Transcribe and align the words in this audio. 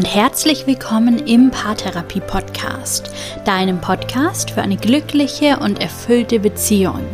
und 0.00 0.06
herzlich 0.06 0.66
willkommen 0.66 1.26
im 1.26 1.50
Paartherapie 1.50 2.20
Podcast, 2.20 3.10
deinem 3.44 3.82
Podcast 3.82 4.50
für 4.50 4.62
eine 4.62 4.78
glückliche 4.78 5.58
und 5.58 5.78
erfüllte 5.78 6.40
Beziehung. 6.40 7.04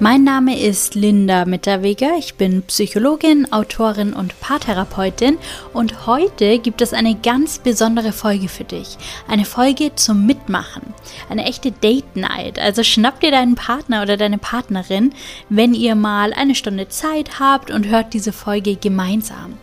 Mein 0.00 0.24
Name 0.24 0.58
ist 0.58 0.96
Linda 0.96 1.44
Mitterweger, 1.44 2.16
ich 2.18 2.34
bin 2.34 2.62
Psychologin, 2.62 3.52
Autorin 3.52 4.12
und 4.12 4.40
Paartherapeutin 4.40 5.38
und 5.72 6.08
heute 6.08 6.58
gibt 6.58 6.82
es 6.82 6.92
eine 6.92 7.14
ganz 7.14 7.60
besondere 7.60 8.10
Folge 8.10 8.48
für 8.48 8.64
dich. 8.64 8.96
Eine 9.28 9.44
Folge 9.44 9.94
zum 9.94 10.26
Mitmachen, 10.26 10.92
eine 11.30 11.44
echte 11.44 11.70
Date 11.70 12.16
Night. 12.16 12.58
Also 12.58 12.82
schnapp 12.82 13.20
dir 13.20 13.30
deinen 13.30 13.54
Partner 13.54 14.02
oder 14.02 14.16
deine 14.16 14.38
Partnerin, 14.38 15.14
wenn 15.50 15.72
ihr 15.72 15.94
mal 15.94 16.32
eine 16.32 16.56
Stunde 16.56 16.88
Zeit 16.88 17.38
habt 17.38 17.70
und 17.70 17.86
hört 17.86 18.12
diese 18.12 18.32
Folge 18.32 18.74
gemeinsam. 18.74 19.56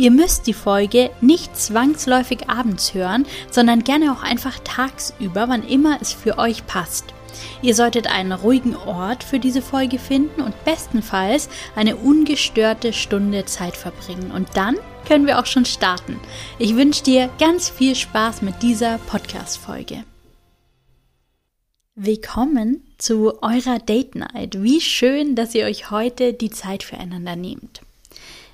Ihr 0.00 0.10
müsst 0.10 0.46
die 0.46 0.54
Folge 0.54 1.10
nicht 1.20 1.54
zwangsläufig 1.58 2.48
abends 2.48 2.94
hören, 2.94 3.26
sondern 3.50 3.84
gerne 3.84 4.10
auch 4.14 4.22
einfach 4.22 4.58
tagsüber, 4.64 5.50
wann 5.50 5.62
immer 5.62 5.98
es 6.00 6.10
für 6.14 6.38
euch 6.38 6.66
passt. 6.66 7.12
Ihr 7.60 7.74
solltet 7.74 8.06
einen 8.06 8.32
ruhigen 8.32 8.74
Ort 8.74 9.22
für 9.22 9.38
diese 9.38 9.60
Folge 9.60 9.98
finden 9.98 10.40
und 10.40 10.54
bestenfalls 10.64 11.50
eine 11.76 11.96
ungestörte 11.96 12.94
Stunde 12.94 13.44
Zeit 13.44 13.76
verbringen. 13.76 14.30
Und 14.30 14.48
dann 14.54 14.76
können 15.06 15.26
wir 15.26 15.38
auch 15.38 15.44
schon 15.44 15.66
starten. 15.66 16.18
Ich 16.58 16.76
wünsche 16.76 17.02
dir 17.02 17.28
ganz 17.38 17.68
viel 17.68 17.94
Spaß 17.94 18.40
mit 18.40 18.62
dieser 18.62 18.96
Podcast-Folge. 19.06 20.04
Willkommen 21.94 22.86
zu 22.96 23.42
eurer 23.42 23.78
Date 23.78 24.14
Night. 24.14 24.62
Wie 24.62 24.80
schön, 24.80 25.34
dass 25.34 25.54
ihr 25.54 25.66
euch 25.66 25.90
heute 25.90 26.32
die 26.32 26.48
Zeit 26.48 26.84
füreinander 26.84 27.36
nehmt. 27.36 27.82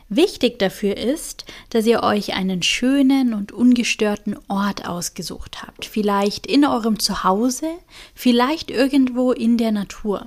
Wichtig 0.08 0.60
dafür 0.60 0.96
ist, 0.96 1.46
dass 1.70 1.84
ihr 1.84 2.04
euch 2.04 2.34
einen 2.34 2.62
schönen 2.62 3.34
und 3.34 3.50
ungestörten 3.50 4.36
Ort 4.48 4.86
ausgesucht 4.86 5.62
habt. 5.62 5.84
Vielleicht 5.84 6.46
in 6.46 6.64
eurem 6.64 7.00
Zuhause, 7.00 7.66
vielleicht 8.14 8.70
irgendwo 8.70 9.32
in 9.32 9.58
der 9.58 9.72
Natur. 9.72 10.26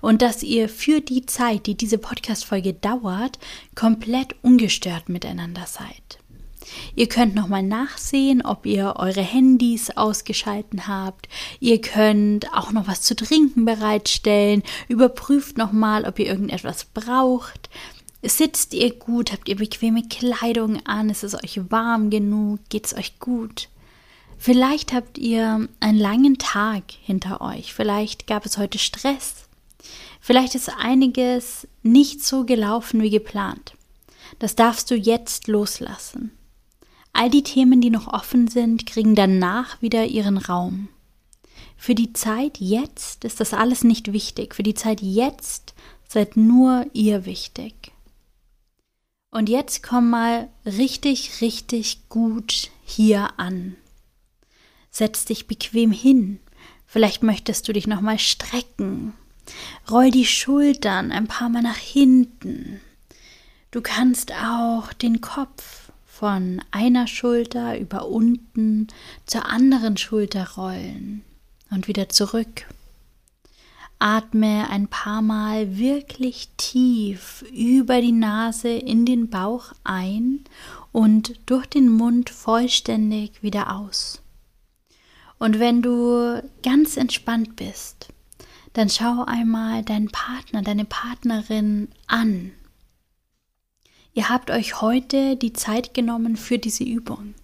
Und 0.00 0.22
dass 0.22 0.42
ihr 0.42 0.68
für 0.68 1.00
die 1.00 1.26
Zeit, 1.26 1.66
die 1.66 1.74
diese 1.74 1.98
Podcast-Folge 1.98 2.74
dauert, 2.74 3.38
komplett 3.74 4.36
ungestört 4.42 5.08
miteinander 5.08 5.66
seid. 5.66 6.18
Ihr 6.94 7.08
könnt 7.08 7.34
nochmal 7.34 7.62
nachsehen, 7.62 8.44
ob 8.44 8.66
ihr 8.66 8.94
eure 8.96 9.22
Handys 9.22 9.90
ausgeschalten 9.90 10.86
habt. 10.86 11.28
Ihr 11.60 11.80
könnt 11.80 12.52
auch 12.52 12.72
noch 12.72 12.86
was 12.86 13.02
zu 13.02 13.16
trinken 13.16 13.64
bereitstellen. 13.64 14.62
Überprüft 14.88 15.56
nochmal, 15.56 16.04
ob 16.04 16.18
ihr 16.18 16.26
irgendetwas 16.26 16.84
braucht. 16.84 17.68
Sitzt 18.22 18.74
ihr 18.74 18.94
gut? 18.94 19.32
Habt 19.32 19.48
ihr 19.48 19.56
bequeme 19.56 20.02
Kleidung 20.02 20.84
an? 20.86 21.08
Ist 21.08 21.22
es 21.22 21.34
euch 21.34 21.60
warm 21.70 22.10
genug? 22.10 22.60
Geht 22.68 22.86
es 22.86 22.94
euch 22.96 23.18
gut? 23.20 23.68
Vielleicht 24.38 24.92
habt 24.92 25.18
ihr 25.18 25.68
einen 25.80 25.98
langen 25.98 26.38
Tag 26.38 26.84
hinter 27.02 27.40
euch. 27.40 27.72
Vielleicht 27.72 28.26
gab 28.26 28.44
es 28.44 28.58
heute 28.58 28.78
Stress. 28.78 29.48
Vielleicht 30.20 30.54
ist 30.54 30.70
einiges 30.78 31.66
nicht 31.82 32.24
so 32.24 32.44
gelaufen 32.44 33.02
wie 33.02 33.10
geplant. 33.10 33.74
Das 34.38 34.56
darfst 34.56 34.90
du 34.90 34.94
jetzt 34.94 35.46
loslassen. 35.46 36.32
All 37.12 37.30
die 37.30 37.42
Themen, 37.42 37.80
die 37.80 37.90
noch 37.90 38.06
offen 38.06 38.48
sind, 38.48 38.86
kriegen 38.86 39.14
danach 39.14 39.80
wieder 39.80 40.06
ihren 40.06 40.38
Raum. 40.38 40.88
Für 41.76 41.94
die 41.94 42.12
Zeit 42.12 42.58
jetzt 42.58 43.24
ist 43.24 43.40
das 43.40 43.54
alles 43.54 43.84
nicht 43.84 44.12
wichtig. 44.12 44.54
Für 44.54 44.62
die 44.62 44.74
Zeit 44.74 45.00
jetzt 45.00 45.74
seid 46.08 46.36
nur 46.36 46.86
ihr 46.92 47.24
wichtig. 47.24 47.92
Und 49.38 49.48
jetzt 49.48 49.84
komm 49.84 50.10
mal 50.10 50.48
richtig, 50.66 51.40
richtig 51.42 52.08
gut 52.08 52.72
hier 52.84 53.38
an. 53.38 53.76
Setz 54.90 55.26
dich 55.26 55.46
bequem 55.46 55.92
hin. 55.92 56.40
Vielleicht 56.86 57.22
möchtest 57.22 57.68
du 57.68 57.72
dich 57.72 57.86
nochmal 57.86 58.18
strecken. 58.18 59.14
Roll 59.88 60.10
die 60.10 60.26
Schultern 60.26 61.12
ein 61.12 61.28
paar 61.28 61.50
Mal 61.50 61.62
nach 61.62 61.76
hinten. 61.76 62.80
Du 63.70 63.80
kannst 63.80 64.32
auch 64.32 64.92
den 64.92 65.20
Kopf 65.20 65.92
von 66.04 66.60
einer 66.72 67.06
Schulter 67.06 67.78
über 67.78 68.08
unten 68.08 68.88
zur 69.24 69.46
anderen 69.46 69.96
Schulter 69.96 70.48
rollen 70.56 71.22
und 71.70 71.86
wieder 71.86 72.08
zurück. 72.08 72.66
Atme 73.98 74.68
ein 74.70 74.88
paar 74.88 75.22
Mal 75.22 75.76
wirklich 75.76 76.50
tief 76.56 77.44
über 77.52 78.00
die 78.00 78.12
Nase 78.12 78.68
in 78.68 79.04
den 79.04 79.28
Bauch 79.28 79.72
ein 79.84 80.44
und 80.92 81.38
durch 81.46 81.66
den 81.66 81.88
Mund 81.88 82.30
vollständig 82.30 83.42
wieder 83.42 83.74
aus. 83.74 84.22
Und 85.38 85.58
wenn 85.58 85.82
du 85.82 86.42
ganz 86.62 86.96
entspannt 86.96 87.56
bist, 87.56 88.08
dann 88.72 88.88
schau 88.88 89.24
einmal 89.24 89.82
deinen 89.82 90.10
Partner, 90.10 90.62
deine 90.62 90.84
Partnerin 90.84 91.88
an. 92.06 92.52
Ihr 94.14 94.28
habt 94.28 94.50
euch 94.50 94.80
heute 94.80 95.36
die 95.36 95.52
Zeit 95.52 95.94
genommen 95.94 96.36
für 96.36 96.58
diese 96.58 96.84
Übung, 96.84 97.34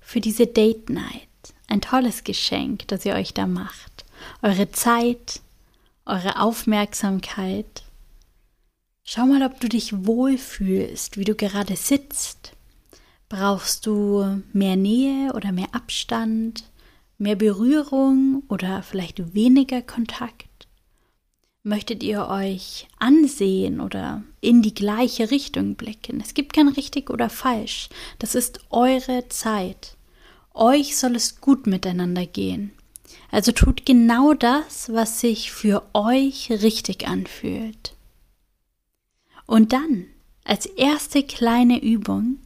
für 0.00 0.20
diese 0.20 0.46
Date 0.46 0.90
Night. 0.90 1.28
Ein 1.68 1.80
tolles 1.80 2.24
Geschenk, 2.24 2.86
das 2.88 3.04
ihr 3.04 3.14
euch 3.14 3.34
da 3.34 3.46
macht. 3.46 4.04
Eure 4.42 4.70
Zeit, 4.70 5.40
eure 6.06 6.40
Aufmerksamkeit. 6.40 7.82
Schau 9.04 9.26
mal, 9.26 9.42
ob 9.42 9.60
du 9.60 9.68
dich 9.68 10.06
wohlfühlst, 10.06 11.16
wie 11.16 11.24
du 11.24 11.34
gerade 11.34 11.76
sitzt. 11.76 12.52
Brauchst 13.28 13.86
du 13.86 14.42
mehr 14.52 14.76
Nähe 14.76 15.32
oder 15.32 15.52
mehr 15.52 15.74
Abstand, 15.74 16.64
mehr 17.18 17.36
Berührung 17.36 18.44
oder 18.48 18.82
vielleicht 18.82 19.34
weniger 19.34 19.82
Kontakt? 19.82 20.46
Möchtet 21.62 22.04
ihr 22.04 22.28
euch 22.28 22.86
ansehen 23.00 23.80
oder 23.80 24.22
in 24.40 24.62
die 24.62 24.74
gleiche 24.74 25.32
Richtung 25.32 25.74
blicken? 25.74 26.20
Es 26.20 26.34
gibt 26.34 26.52
kein 26.52 26.68
richtig 26.68 27.10
oder 27.10 27.28
falsch. 27.28 27.88
Das 28.20 28.36
ist 28.36 28.60
eure 28.70 29.28
Zeit. 29.28 29.96
Euch 30.54 30.96
soll 30.96 31.16
es 31.16 31.40
gut 31.40 31.66
miteinander 31.66 32.24
gehen. 32.24 32.70
Also 33.30 33.52
tut 33.52 33.84
genau 33.84 34.34
das, 34.34 34.92
was 34.92 35.20
sich 35.20 35.52
für 35.52 35.82
euch 35.92 36.50
richtig 36.50 37.06
anfühlt. 37.06 37.94
Und 39.46 39.72
dann, 39.72 40.06
als 40.44 40.66
erste 40.66 41.22
kleine 41.22 41.82
Übung, 41.82 42.38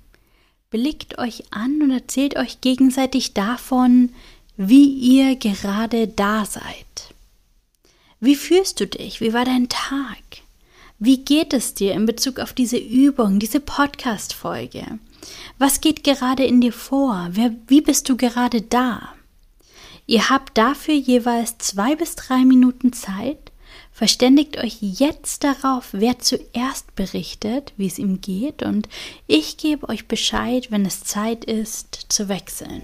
blickt 0.71 1.19
euch 1.19 1.45
an 1.51 1.83
und 1.83 1.91
erzählt 1.91 2.37
euch 2.37 2.61
gegenseitig 2.61 3.35
davon, 3.35 4.11
wie 4.57 4.89
ihr 4.89 5.37
gerade 5.37 6.09
da 6.09 6.45
seid. 6.45 7.15
Wie 8.21 8.37
fühlst 8.37 8.81
du 8.81 8.87
dich? 8.87 9.21
Wie 9.21 9.33
war 9.33 9.45
dein 9.45 9.69
Tag? 9.69 10.23
Wie 10.99 11.25
geht 11.25 11.55
es 11.55 11.73
dir 11.73 11.95
in 11.95 12.05
Bezug 12.05 12.39
auf 12.39 12.53
diese 12.53 12.77
Übung, 12.77 13.39
diese 13.39 13.61
Podcast-Folge? 13.61 14.99
Was 15.59 15.81
geht 15.81 16.05
gerade 16.05 16.45
in 16.45 16.61
dir 16.61 16.73
vor? 16.73 17.31
wie 17.67 17.81
bist 17.81 18.09
du 18.09 18.17
gerade 18.17 18.61
da? 18.61 19.15
Ihr 20.11 20.29
habt 20.29 20.59
dafür 20.59 20.95
jeweils 20.95 21.59
zwei 21.59 21.95
bis 21.95 22.17
drei 22.17 22.45
Minuten 22.45 22.93
Zeit. 22.93 23.53
Verständigt 23.93 24.59
euch 24.59 24.79
jetzt 24.81 25.45
darauf, 25.45 25.91
wer 25.93 26.19
zuerst 26.19 26.97
berichtet, 26.97 27.73
wie 27.77 27.87
es 27.87 27.97
ihm 27.97 28.21
geht, 28.21 28.65
und 28.65 28.89
ich 29.29 29.57
gebe 29.57 29.89
euch 29.89 30.09
Bescheid, 30.09 30.73
wenn 30.73 30.85
es 30.85 31.05
Zeit 31.05 31.45
ist, 31.45 32.07
zu 32.09 32.29
wechseln. 32.29 32.83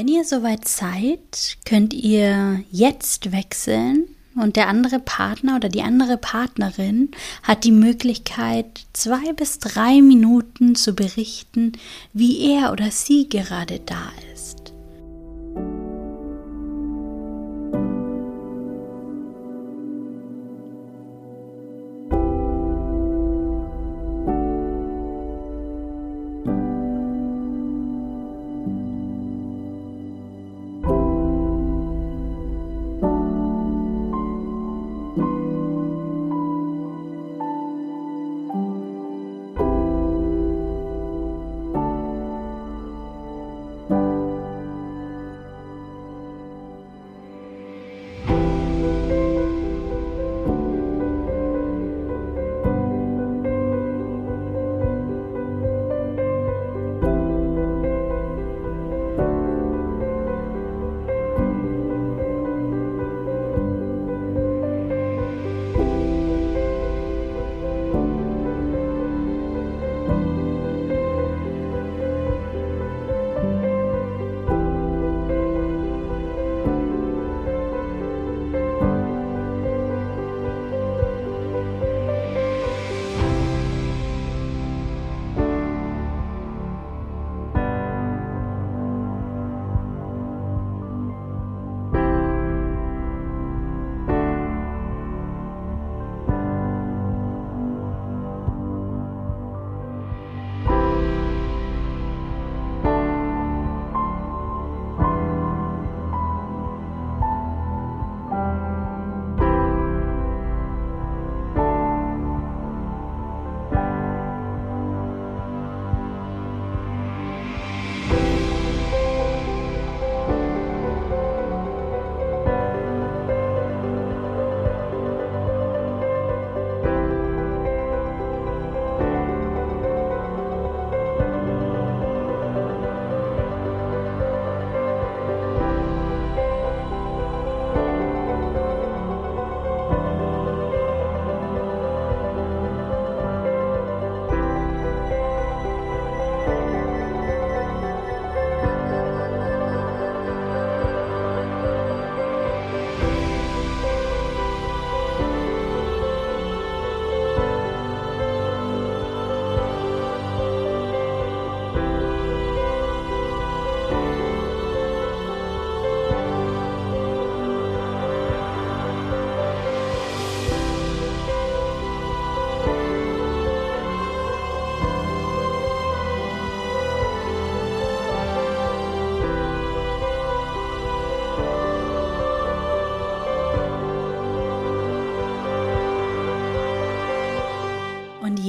Wenn 0.00 0.08
ihr 0.08 0.24
soweit 0.24 0.66
seid, 0.66 1.58
könnt 1.66 1.92
ihr 1.92 2.64
jetzt 2.70 3.32
wechseln 3.32 4.08
und 4.34 4.56
der 4.56 4.66
andere 4.68 4.98
Partner 4.98 5.56
oder 5.56 5.68
die 5.68 5.82
andere 5.82 6.16
Partnerin 6.16 7.10
hat 7.42 7.64
die 7.64 7.70
Möglichkeit, 7.70 8.64
zwei 8.94 9.34
bis 9.34 9.58
drei 9.58 10.00
Minuten 10.00 10.74
zu 10.74 10.94
berichten, 10.94 11.72
wie 12.14 12.50
er 12.50 12.72
oder 12.72 12.90
sie 12.90 13.28
gerade 13.28 13.78
da 13.80 14.10
ist. 14.22 14.29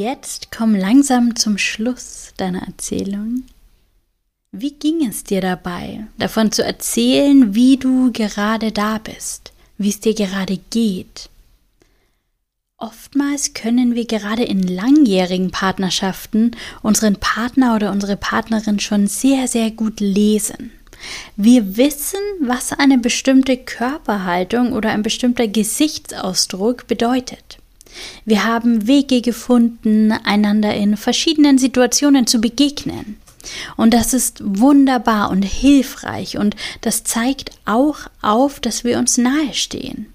Jetzt 0.02 0.52
komm 0.52 0.76
langsam 0.76 1.36
zum 1.36 1.58
Schluss 1.58 2.34
deiner 2.38 2.64
Erzählung. 2.64 3.44
Wie 4.52 4.72
ging 4.72 5.08
es 5.08 5.24
dir 5.24 5.40
dabei, 5.40 6.08
davon 6.18 6.52
zu 6.52 6.64
erzählen, 6.64 7.56
wie 7.56 7.78
du 7.78 8.12
gerade 8.12 8.72
da 8.72 8.98
bist, 8.98 9.54
wie 9.78 9.90
es 9.90 10.02
dir 10.02 10.14
gerade 10.14 10.60
geht? 10.72 11.30
Oftmals 12.78 13.54
können 13.54 13.94
wir 13.94 14.06
gerade 14.06 14.44
in 14.44 14.64
langjährigen 14.64 15.52
Partnerschaften 15.52 16.52
unseren 16.82 17.16
Partner 17.16 17.76
oder 17.76 17.92
unsere 17.92 18.18
Partnerin 18.18 18.80
schon 18.80 19.06
sehr, 19.08 19.48
sehr 19.48 19.70
gut 19.70 20.00
lesen. 20.00 20.72
Wir 21.36 21.78
wissen, 21.78 22.20
was 22.42 22.74
eine 22.74 22.98
bestimmte 22.98 23.56
Körperhaltung 23.56 24.74
oder 24.74 24.90
ein 24.90 25.04
bestimmter 25.04 25.48
Gesichtsausdruck 25.48 26.88
bedeutet. 26.88 27.61
Wir 28.26 28.44
haben 28.44 28.88
Wege 28.88 29.22
gefunden, 29.22 30.12
einander 30.12 30.74
in 30.74 30.98
verschiedenen 30.98 31.58
Situationen 31.58 32.28
zu 32.28 32.40
begegnen. 32.40 33.18
Und 33.76 33.94
das 33.94 34.14
ist 34.14 34.42
wunderbar 34.44 35.32
und 35.32 35.44
hilfreich 35.44 36.38
und 36.38 36.56
das 36.82 37.04
zeigt 37.04 37.52
auch 37.66 37.98
auf, 38.22 38.60
dass 38.60 38.84
wir 38.84 39.00
uns 39.00 39.18
nahestehen. 39.18 40.14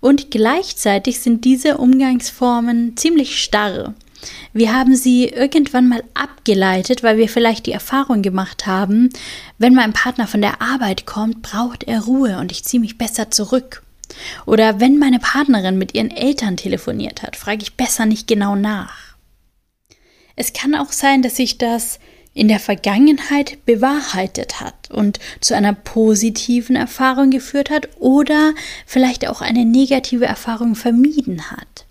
Und 0.00 0.30
gleichzeitig 0.30 1.20
sind 1.20 1.44
diese 1.44 1.78
Umgangsformen 1.78 2.96
ziemlich 2.96 3.42
starr. 3.42 3.94
Wir 4.52 4.74
haben 4.74 4.96
sie 4.96 5.26
irgendwann 5.26 5.88
mal 5.88 6.02
abgeleitet, 6.14 7.02
weil 7.02 7.16
wir 7.16 7.28
vielleicht 7.28 7.66
die 7.66 7.72
Erfahrung 7.72 8.22
gemacht 8.22 8.66
haben, 8.66 9.10
wenn 9.58 9.74
mein 9.74 9.92
Partner 9.92 10.26
von 10.26 10.40
der 10.40 10.60
Arbeit 10.60 11.06
kommt, 11.06 11.42
braucht 11.42 11.84
er 11.84 12.00
Ruhe 12.00 12.38
und 12.38 12.52
ich 12.52 12.64
ziehe 12.64 12.80
mich 12.80 12.98
besser 12.98 13.30
zurück. 13.30 13.82
Oder 14.46 14.80
wenn 14.80 14.98
meine 14.98 15.18
Partnerin 15.18 15.78
mit 15.78 15.94
ihren 15.94 16.10
Eltern 16.10 16.56
telefoniert 16.56 17.22
hat, 17.22 17.36
frage 17.36 17.62
ich 17.62 17.74
besser 17.74 18.06
nicht 18.06 18.26
genau 18.26 18.56
nach. 18.56 19.16
Es 20.36 20.52
kann 20.52 20.74
auch 20.74 20.92
sein, 20.92 21.22
dass 21.22 21.36
sich 21.36 21.58
das 21.58 21.98
in 22.32 22.48
der 22.48 22.60
Vergangenheit 22.60 23.64
bewahrheitet 23.66 24.60
hat 24.60 24.90
und 24.90 25.18
zu 25.40 25.54
einer 25.54 25.72
positiven 25.72 26.76
Erfahrung 26.76 27.30
geführt 27.30 27.70
hat 27.70 27.88
oder 27.98 28.54
vielleicht 28.86 29.26
auch 29.28 29.40
eine 29.40 29.64
negative 29.64 30.26
Erfahrung 30.26 30.76
vermieden 30.76 31.50
hat. 31.50 31.86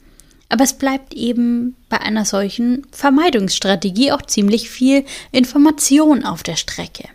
Aber 0.47 0.63
es 0.63 0.73
bleibt 0.73 1.13
eben 1.13 1.75
bei 1.89 1.99
einer 1.99 2.25
solchen 2.25 2.87
Vermeidungsstrategie 2.91 4.11
auch 4.11 4.23
ziemlich 4.23 4.69
viel 4.69 5.05
Information 5.31 6.23
auf 6.23 6.41
der 6.41 6.55
Strecke. 6.55 7.09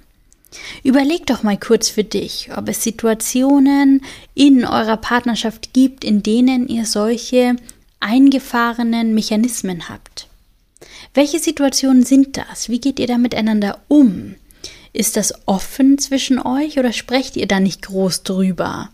Überleg 0.83 1.27
doch 1.27 1.43
mal 1.43 1.59
kurz 1.59 1.89
für 1.89 2.05
dich, 2.05 2.51
ob 2.57 2.69
es 2.69 2.83
Situationen 2.83 4.03
in 4.35 4.65
eurer 4.65 4.97
Partnerschaft 4.97 5.73
gibt, 5.73 6.05
in 6.05 6.23
denen 6.23 6.69
ihr 6.69 6.87
solche 6.87 7.57
eingefahrenen 8.01 9.15
Mechanismen 9.15 9.89
habt. 9.89 10.29
Welche 11.15 11.39
Situationen 11.39 12.05
sind 12.05 12.37
das? 12.37 12.69
Wie 12.69 12.81
geht 12.81 12.99
ihr 12.99 13.07
da 13.07 13.19
miteinander 13.19 13.81
um? 13.89 14.35
Ist 14.93 15.17
das 15.17 15.33
offen 15.47 15.99
zwischen 15.99 16.39
euch 16.39 16.79
oder 16.79 16.93
sprecht 16.93 17.37
ihr 17.37 17.47
da 17.47 17.61
nicht 17.61 17.83
groß 17.83 18.23
drüber? 18.23 18.91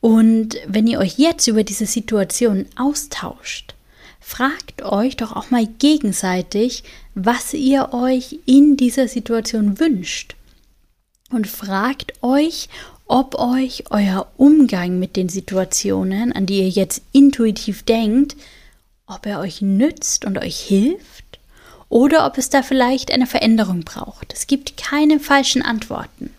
Und 0.00 0.56
wenn 0.66 0.86
ihr 0.86 0.98
euch 0.98 1.18
jetzt 1.18 1.46
über 1.46 1.64
diese 1.64 1.86
Situation 1.86 2.66
austauscht, 2.76 3.74
fragt 4.20 4.82
euch 4.82 5.16
doch 5.16 5.32
auch 5.34 5.50
mal 5.50 5.66
gegenseitig, 5.78 6.84
was 7.14 7.54
ihr 7.54 7.92
euch 7.92 8.38
in 8.46 8.76
dieser 8.76 9.06
Situation 9.08 9.78
wünscht 9.78 10.34
und 11.32 11.46
fragt 11.46 12.22
euch, 12.22 12.68
ob 13.06 13.34
euch 13.34 13.84
euer 13.90 14.26
Umgang 14.36 14.98
mit 14.98 15.16
den 15.16 15.28
Situationen, 15.28 16.32
an 16.32 16.46
die 16.46 16.60
ihr 16.60 16.68
jetzt 16.68 17.02
intuitiv 17.12 17.82
denkt, 17.82 18.36
ob 19.06 19.26
er 19.26 19.40
euch 19.40 19.60
nützt 19.60 20.24
und 20.24 20.38
euch 20.38 20.58
hilft 20.58 21.38
oder 21.88 22.26
ob 22.26 22.38
es 22.38 22.48
da 22.48 22.62
vielleicht 22.62 23.12
eine 23.12 23.26
Veränderung 23.26 23.80
braucht. 23.80 24.32
Es 24.32 24.46
gibt 24.46 24.76
keine 24.78 25.20
falschen 25.20 25.62
Antworten. 25.62 26.30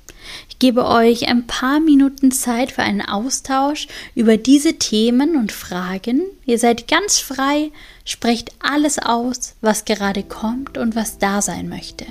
Ich 0.50 0.58
gebe 0.58 0.86
euch 0.86 1.28
ein 1.28 1.46
paar 1.46 1.80
Minuten 1.80 2.32
Zeit 2.32 2.72
für 2.72 2.82
einen 2.82 3.02
Austausch 3.02 3.88
über 4.16 4.38
diese 4.38 4.80
Themen 4.80 5.36
und 5.36 5.52
Fragen. 5.52 6.24
Ihr 6.46 6.58
seid 6.58 6.88
ganz 6.88 7.20
frei, 7.20 7.72
sprecht 8.06 8.52
alles 8.60 8.98
aus, 8.98 9.56
was 9.62 9.86
gerade 9.86 10.24
kommt 10.24 10.78
und 10.78 10.96
was 10.96 11.20
da 11.20 11.42
sein 11.42 11.70
möchte. 11.70 12.06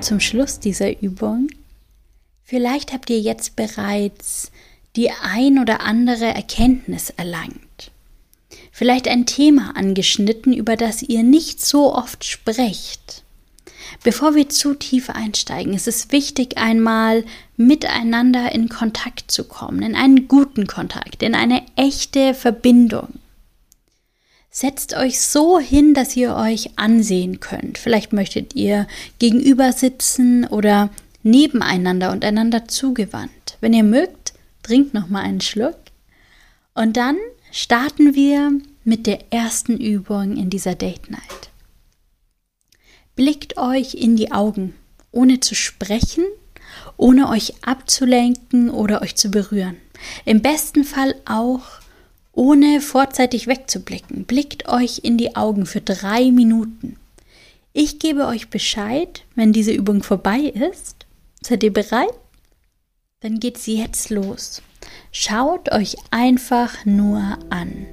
Zum 0.00 0.20
Schluss 0.20 0.58
dieser 0.58 1.02
Übung. 1.02 1.48
Vielleicht 2.42 2.92
habt 2.92 3.10
ihr 3.10 3.20
jetzt 3.20 3.56
bereits 3.56 4.50
die 4.96 5.10
ein 5.10 5.58
oder 5.58 5.82
andere 5.82 6.24
Erkenntnis 6.24 7.10
erlangt. 7.10 7.92
Vielleicht 8.72 9.06
ein 9.06 9.26
Thema 9.26 9.76
angeschnitten, 9.76 10.52
über 10.52 10.76
das 10.76 11.02
ihr 11.02 11.22
nicht 11.22 11.64
so 11.64 11.94
oft 11.94 12.24
sprecht. 12.24 13.22
Bevor 14.02 14.34
wir 14.34 14.48
zu 14.48 14.74
tief 14.74 15.10
einsteigen, 15.10 15.74
ist 15.74 15.86
es 15.86 16.10
wichtig, 16.10 16.56
einmal 16.58 17.24
miteinander 17.56 18.52
in 18.52 18.68
Kontakt 18.68 19.30
zu 19.30 19.44
kommen, 19.44 19.82
in 19.82 19.94
einen 19.94 20.26
guten 20.26 20.66
Kontakt, 20.66 21.22
in 21.22 21.34
eine 21.34 21.62
echte 21.76 22.34
Verbindung. 22.34 23.19
Setzt 24.52 24.96
euch 24.96 25.20
so 25.20 25.60
hin, 25.60 25.94
dass 25.94 26.16
ihr 26.16 26.34
euch 26.34 26.70
ansehen 26.76 27.38
könnt. 27.38 27.78
Vielleicht 27.78 28.12
möchtet 28.12 28.56
ihr 28.56 28.88
gegenüber 29.20 29.72
sitzen 29.72 30.44
oder 30.44 30.90
nebeneinander 31.22 32.10
und 32.10 32.24
einander 32.24 32.66
zugewandt. 32.66 33.58
Wenn 33.60 33.72
ihr 33.72 33.84
mögt, 33.84 34.32
trinkt 34.64 34.92
noch 34.92 35.08
mal 35.08 35.22
einen 35.22 35.40
Schluck. 35.40 35.78
Und 36.74 36.96
dann 36.96 37.16
starten 37.52 38.14
wir 38.14 38.52
mit 38.82 39.06
der 39.06 39.32
ersten 39.32 39.76
Übung 39.76 40.36
in 40.36 40.50
dieser 40.50 40.74
Date 40.74 41.10
Night. 41.10 41.50
Blickt 43.14 43.56
euch 43.56 43.94
in 43.94 44.16
die 44.16 44.32
Augen, 44.32 44.74
ohne 45.12 45.38
zu 45.38 45.54
sprechen, 45.54 46.24
ohne 46.96 47.28
euch 47.28 47.54
abzulenken 47.62 48.68
oder 48.70 49.02
euch 49.02 49.14
zu 49.14 49.30
berühren. 49.30 49.76
Im 50.24 50.42
besten 50.42 50.84
Fall 50.84 51.14
auch 51.24 51.79
ohne 52.32 52.80
vorzeitig 52.80 53.46
wegzublicken. 53.46 54.24
Blickt 54.24 54.68
euch 54.68 55.00
in 55.02 55.18
die 55.18 55.36
Augen 55.36 55.66
für 55.66 55.80
drei 55.80 56.30
Minuten. 56.30 56.96
Ich 57.72 57.98
gebe 57.98 58.26
euch 58.26 58.50
Bescheid, 58.50 59.24
wenn 59.34 59.52
diese 59.52 59.72
Übung 59.72 60.02
vorbei 60.02 60.40
ist. 60.40 61.06
Seid 61.42 61.62
ihr 61.62 61.72
bereit? 61.72 62.14
Dann 63.20 63.38
geht's 63.38 63.66
jetzt 63.66 64.10
los. 64.10 64.62
Schaut 65.12 65.70
euch 65.72 65.96
einfach 66.10 66.84
nur 66.84 67.38
an. 67.50 67.86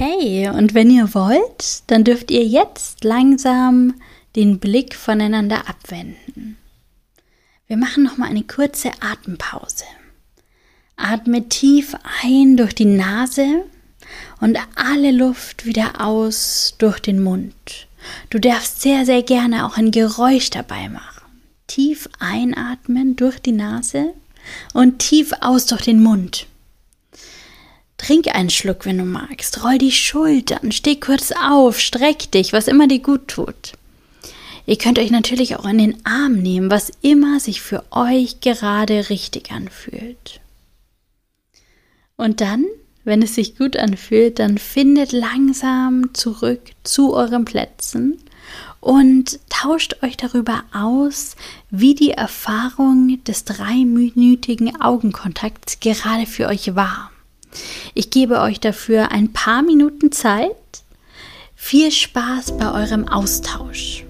Okay, 0.00 0.48
und 0.48 0.74
wenn 0.74 0.90
ihr 0.90 1.12
wollt, 1.12 1.82
dann 1.88 2.04
dürft 2.04 2.30
ihr 2.30 2.44
jetzt 2.44 3.02
langsam 3.02 3.94
den 4.36 4.60
Blick 4.60 4.94
voneinander 4.94 5.68
abwenden. 5.68 6.56
Wir 7.66 7.76
machen 7.76 8.04
noch 8.04 8.16
mal 8.16 8.28
eine 8.28 8.44
kurze 8.44 8.92
Atempause. 9.00 9.82
Atme 10.96 11.48
tief 11.48 11.96
ein 12.22 12.56
durch 12.56 12.76
die 12.76 12.84
Nase 12.84 13.64
und 14.40 14.56
alle 14.76 15.10
Luft 15.10 15.66
wieder 15.66 16.00
aus 16.00 16.76
durch 16.78 17.00
den 17.00 17.20
Mund. 17.20 17.88
Du 18.30 18.38
darfst 18.38 18.80
sehr, 18.80 19.04
sehr 19.04 19.24
gerne 19.24 19.66
auch 19.66 19.78
ein 19.78 19.90
Geräusch 19.90 20.50
dabei 20.50 20.88
machen. 20.88 21.26
Tief 21.66 22.08
einatmen 22.20 23.16
durch 23.16 23.40
die 23.40 23.50
Nase 23.50 24.14
und 24.74 25.00
tief 25.00 25.32
aus 25.40 25.66
durch 25.66 25.82
den 25.82 26.00
Mund. 26.04 26.46
Trink 27.98 28.28
einen 28.34 28.48
Schluck, 28.48 28.86
wenn 28.86 28.98
du 28.98 29.04
magst. 29.04 29.62
Roll 29.62 29.76
die 29.76 29.92
Schultern, 29.92 30.72
steh 30.72 30.96
kurz 30.96 31.32
auf, 31.32 31.78
streck 31.78 32.30
dich, 32.32 32.52
was 32.52 32.68
immer 32.68 32.88
dir 32.88 33.00
gut 33.00 33.28
tut. 33.28 33.74
Ihr 34.66 34.78
könnt 34.78 34.98
euch 34.98 35.10
natürlich 35.10 35.56
auch 35.56 35.64
in 35.64 35.78
den 35.78 36.06
Arm 36.06 36.34
nehmen, 36.34 36.70
was 36.70 36.92
immer 37.02 37.40
sich 37.40 37.60
für 37.60 37.84
euch 37.90 38.40
gerade 38.40 39.10
richtig 39.10 39.50
anfühlt. 39.50 40.40
Und 42.16 42.40
dann, 42.40 42.66
wenn 43.04 43.22
es 43.22 43.34
sich 43.34 43.56
gut 43.56 43.76
anfühlt, 43.76 44.38
dann 44.38 44.58
findet 44.58 45.12
langsam 45.12 46.12
zurück 46.14 46.60
zu 46.82 47.14
euren 47.14 47.44
Plätzen 47.44 48.18
und 48.80 49.40
tauscht 49.48 50.02
euch 50.02 50.16
darüber 50.16 50.64
aus, 50.72 51.34
wie 51.70 51.94
die 51.94 52.10
Erfahrung 52.10 53.22
des 53.24 53.44
dreiminütigen 53.44 54.80
Augenkontakts 54.80 55.80
gerade 55.80 56.26
für 56.26 56.46
euch 56.46 56.74
war. 56.76 57.10
Ich 57.94 58.10
gebe 58.10 58.40
euch 58.40 58.60
dafür 58.60 59.12
ein 59.12 59.32
paar 59.32 59.62
Minuten 59.62 60.12
Zeit. 60.12 60.52
Viel 61.54 61.90
Spaß 61.90 62.56
bei 62.56 62.72
eurem 62.72 63.08
Austausch. 63.08 64.04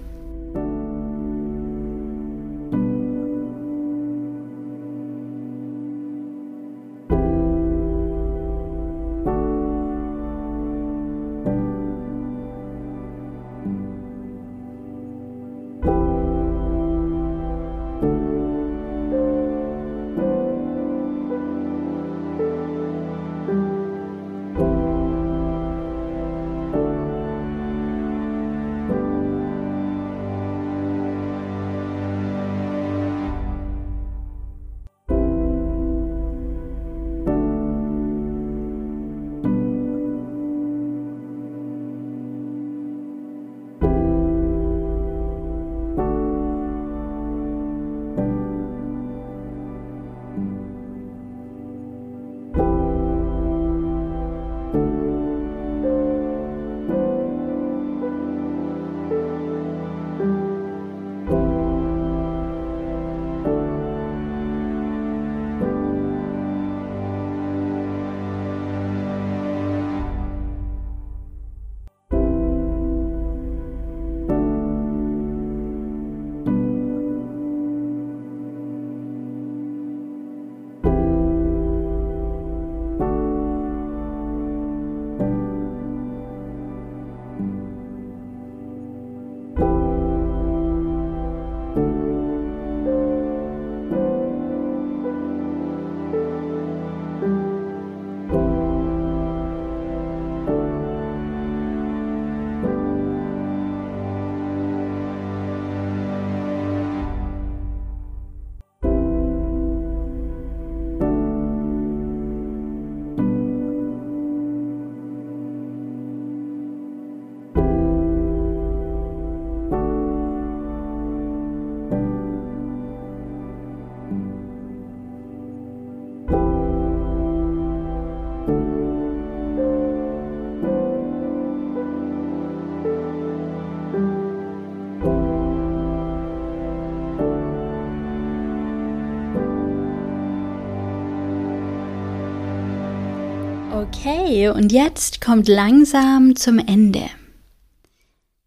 Okay, 143.91 144.49
und 144.49 144.71
jetzt 144.71 145.19
kommt 145.19 145.47
langsam 145.47 146.35
zum 146.35 146.59
Ende. 146.59 147.09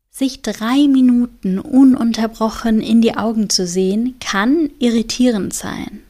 Sich 0.09 0.41
drei 0.41 0.87
Minuten 0.87 1.59
ununterbrochen 1.59 2.81
in 2.81 3.03
die 3.03 3.17
Augen 3.17 3.51
zu 3.51 3.67
sehen, 3.67 4.15
kann 4.21 4.71
irritierend 4.79 5.53
sein. 5.53 6.03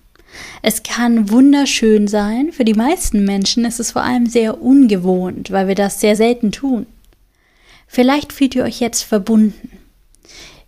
Es 0.60 0.82
kann 0.82 1.30
wunderschön 1.30 2.08
sein, 2.08 2.52
für 2.52 2.66
die 2.66 2.74
meisten 2.74 3.24
Menschen 3.24 3.64
ist 3.64 3.80
es 3.80 3.92
vor 3.92 4.02
allem 4.02 4.26
sehr 4.26 4.60
ungewohnt, 4.60 5.50
weil 5.50 5.66
wir 5.66 5.74
das 5.74 6.00
sehr 6.00 6.14
selten 6.14 6.52
tun. 6.52 6.86
Vielleicht 7.86 8.34
fühlt 8.34 8.54
ihr 8.54 8.64
euch 8.64 8.80
jetzt 8.80 9.02
verbunden. 9.02 9.70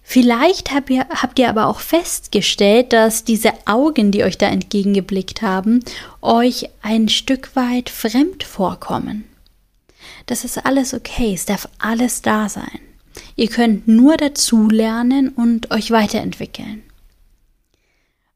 Vielleicht 0.06 0.70
habt 0.70 0.90
ihr, 0.90 1.06
habt 1.08 1.38
ihr 1.38 1.48
aber 1.48 1.66
auch 1.66 1.80
festgestellt, 1.80 2.92
dass 2.92 3.24
diese 3.24 3.52
Augen, 3.64 4.12
die 4.12 4.22
euch 4.22 4.36
da 4.36 4.46
entgegengeblickt 4.46 5.40
haben, 5.40 5.82
euch 6.20 6.68
ein 6.82 7.08
Stück 7.08 7.56
weit 7.56 7.88
fremd 7.88 8.44
vorkommen. 8.44 9.24
Das 10.26 10.44
ist 10.44 10.64
alles 10.64 10.92
okay, 10.92 11.32
es 11.34 11.46
darf 11.46 11.68
alles 11.78 12.20
da 12.20 12.50
sein. 12.50 12.80
Ihr 13.34 13.48
könnt 13.48 13.88
nur 13.88 14.16
dazulernen 14.16 15.30
und 15.30 15.70
euch 15.70 15.90
weiterentwickeln. 15.90 16.82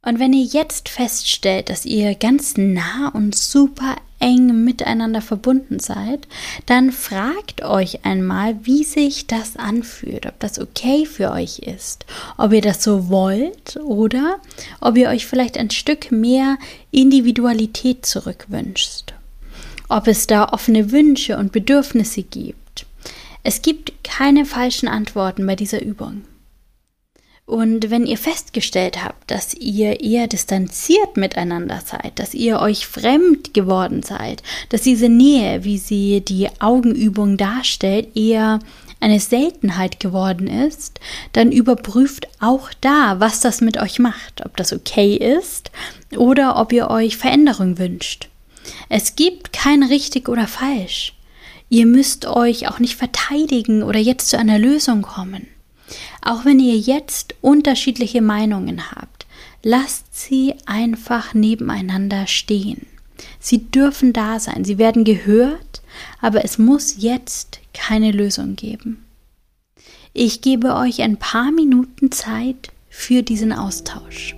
Und 0.03 0.21
wenn 0.21 0.33
ihr 0.33 0.45
jetzt 0.45 0.89
feststellt, 0.89 1.71
dass 1.71 1.85
ihr 1.85 2.15
ganz 2.15 2.57
nah 2.57 3.09
und 3.09 3.35
super 3.35 3.97
eng 4.21 4.65
miteinander 4.65 5.21
verbunden 5.21 5.81
seid, 5.81 6.27
dann 6.67 6.93
fragt 6.93 7.63
euch 7.63 8.05
einmal, 8.05 8.65
wie 8.65 8.85
sich 8.85 9.27
das 9.27 9.57
anfühlt, 9.57 10.27
ob 10.27 10.39
das 10.41 10.59
okay 10.59 11.05
für 11.05 11.31
euch 11.31 11.61
ist, 11.61 12.07
ob 12.37 12.53
ihr 12.53 12.63
das 12.63 12.83
so 12.83 13.09
wollt 13.09 13.77
oder 13.83 14.39
ob 14.81 14.97
ihr 14.97 15.09
euch 15.09 15.27
vielleicht 15.27 15.59
ein 15.59 15.71
Stück 15.71 16.11
mehr 16.11 16.59
Individualität 16.91 18.07
zurückwünscht, 18.07 19.15
ob 19.89 20.07
es 20.07 20.27
da 20.27 20.49
offene 20.49 20.91
Wünsche 20.91 21.37
und 21.37 21.53
Bedürfnisse 21.53 22.23
gibt. 22.23 22.87
Es 23.43 23.63
gibt 23.63 23.93
keine 24.05 24.45
falschen 24.45 24.89
Antworten 24.89 25.47
bei 25.47 25.57
dieser 25.57 25.83
Übung. 25.83 26.23
Und 27.49 27.89
wenn 27.89 28.05
ihr 28.05 28.19
festgestellt 28.19 29.03
habt, 29.03 29.31
dass 29.31 29.55
ihr 29.55 30.01
eher 30.01 30.27
distanziert 30.27 31.17
miteinander 31.17 31.81
seid, 31.83 32.19
dass 32.19 32.35
ihr 32.35 32.61
euch 32.61 32.87
fremd 32.87 33.55
geworden 33.55 34.03
seid, 34.03 34.43
dass 34.69 34.83
diese 34.83 35.09
Nähe, 35.09 35.65
wie 35.65 35.79
sie 35.79 36.21
die 36.21 36.49
Augenübung 36.61 37.39
darstellt, 37.39 38.15
eher 38.15 38.59
eine 39.01 39.19
Seltenheit 39.19 39.99
geworden 39.99 40.47
ist, 40.47 41.01
dann 41.33 41.51
überprüft 41.51 42.29
auch 42.39 42.69
da, 42.83 43.19
was 43.19 43.41
das 43.41 43.63
mit 43.63 43.79
euch 43.79 43.99
macht, 43.99 44.45
ob 44.45 44.55
das 44.59 44.75
okay 44.75 45.15
ist 45.15 45.71
oder 46.19 46.61
ob 46.61 46.71
ihr 46.75 46.91
euch 46.91 47.17
Veränderung 47.17 47.79
wünscht. 47.79 48.29
Es 48.91 49.17
gibt 49.17 49.55
kein 49.55 49.83
richtig 49.83 50.29
oder 50.29 50.47
falsch. 50.47 51.15
Ihr 51.71 51.87
müsst 51.87 52.27
euch 52.27 52.69
auch 52.69 52.79
nicht 52.79 52.97
verteidigen 52.97 53.83
oder 53.83 53.99
jetzt 53.99 54.29
zu 54.29 54.39
einer 54.39 54.59
Lösung 54.59 55.01
kommen. 55.01 55.47
Auch 56.23 56.45
wenn 56.45 56.59
ihr 56.61 56.77
jetzt 56.77 57.35
unterschiedliche 57.41 58.23
Meinungen 58.23 58.91
habt, 58.91 59.27
lasst 59.63 60.15
sie 60.19 60.55
einfach 60.67 61.35
nebeneinander 61.35 62.27
stehen. 62.27 62.87
Sie 63.41 63.71
dürfen 63.71 64.13
da 64.13 64.39
sein, 64.39 64.65
sie 64.65 64.79
werden 64.79 65.05
gehört, 65.05 65.83
aber 66.21 66.45
es 66.45 66.59
muss 66.59 66.97
jetzt 66.99 67.61
keine 67.75 68.13
Lösung 68.13 68.57
geben. 68.57 69.05
Ich 70.13 70.41
gebe 70.41 70.75
euch 70.75 71.03
ein 71.03 71.17
paar 71.17 71.53
Minuten 71.53 72.11
Zeit 72.11 72.71
für 72.89 73.23
diesen 73.23 73.53
Austausch. 73.53 74.38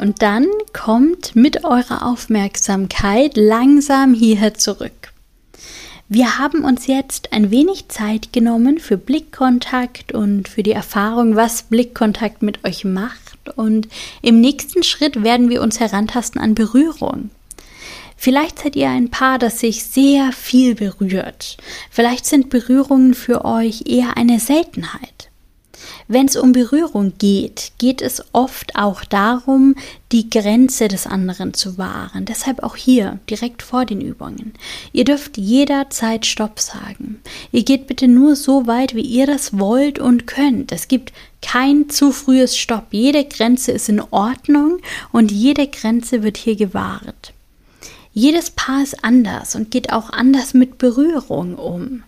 Und 0.00 0.22
dann 0.22 0.46
kommt 0.72 1.34
mit 1.34 1.64
eurer 1.64 2.06
Aufmerksamkeit 2.06 3.36
langsam 3.36 4.14
hierher 4.14 4.54
zurück. 4.54 5.12
Wir 6.08 6.38
haben 6.38 6.64
uns 6.64 6.86
jetzt 6.86 7.32
ein 7.32 7.50
wenig 7.50 7.88
Zeit 7.88 8.32
genommen 8.32 8.78
für 8.78 8.98
Blickkontakt 8.98 10.12
und 10.12 10.48
für 10.48 10.62
die 10.62 10.72
Erfahrung, 10.72 11.34
was 11.34 11.62
Blickkontakt 11.62 12.42
mit 12.42 12.64
euch 12.64 12.84
macht. 12.84 13.38
Und 13.56 13.88
im 14.20 14.40
nächsten 14.40 14.82
Schritt 14.82 15.22
werden 15.22 15.48
wir 15.48 15.62
uns 15.62 15.80
herantasten 15.80 16.40
an 16.40 16.54
Berührung. 16.54 17.30
Vielleicht 18.16 18.60
seid 18.60 18.76
ihr 18.76 18.88
ein 18.88 19.10
Paar, 19.10 19.38
das 19.38 19.60
sich 19.60 19.84
sehr 19.84 20.32
viel 20.32 20.74
berührt. 20.74 21.56
Vielleicht 21.90 22.26
sind 22.26 22.50
Berührungen 22.50 23.14
für 23.14 23.44
euch 23.44 23.84
eher 23.86 24.16
eine 24.16 24.40
Seltenheit. 24.40 25.30
Wenn 26.08 26.26
es 26.26 26.36
um 26.36 26.52
Berührung 26.52 27.14
geht, 27.18 27.72
geht 27.78 28.02
es 28.02 28.22
oft 28.32 28.76
auch 28.76 29.04
darum, 29.04 29.74
die 30.12 30.30
Grenze 30.30 30.88
des 30.88 31.06
anderen 31.06 31.54
zu 31.54 31.78
wahren. 31.78 32.24
Deshalb 32.24 32.62
auch 32.62 32.76
hier, 32.76 33.18
direkt 33.28 33.62
vor 33.62 33.84
den 33.84 34.00
Übungen. 34.00 34.52
Ihr 34.92 35.04
dürft 35.04 35.36
jederzeit 35.36 36.26
Stopp 36.26 36.60
sagen. 36.60 37.20
Ihr 37.52 37.64
geht 37.64 37.86
bitte 37.86 38.08
nur 38.08 38.36
so 38.36 38.66
weit, 38.66 38.94
wie 38.94 39.02
ihr 39.02 39.26
das 39.26 39.58
wollt 39.58 39.98
und 39.98 40.26
könnt. 40.26 40.72
Es 40.72 40.88
gibt 40.88 41.12
kein 41.42 41.88
zu 41.90 42.12
frühes 42.12 42.56
Stopp. 42.56 42.86
Jede 42.90 43.24
Grenze 43.24 43.72
ist 43.72 43.88
in 43.88 44.00
Ordnung 44.00 44.78
und 45.12 45.32
jede 45.32 45.66
Grenze 45.66 46.22
wird 46.22 46.36
hier 46.36 46.56
gewahrt. 46.56 47.32
Jedes 48.12 48.50
Paar 48.50 48.82
ist 48.82 49.04
anders 49.04 49.56
und 49.56 49.72
geht 49.72 49.92
auch 49.92 50.10
anders 50.10 50.54
mit 50.54 50.78
Berührung 50.78 51.56
um. 51.56 52.04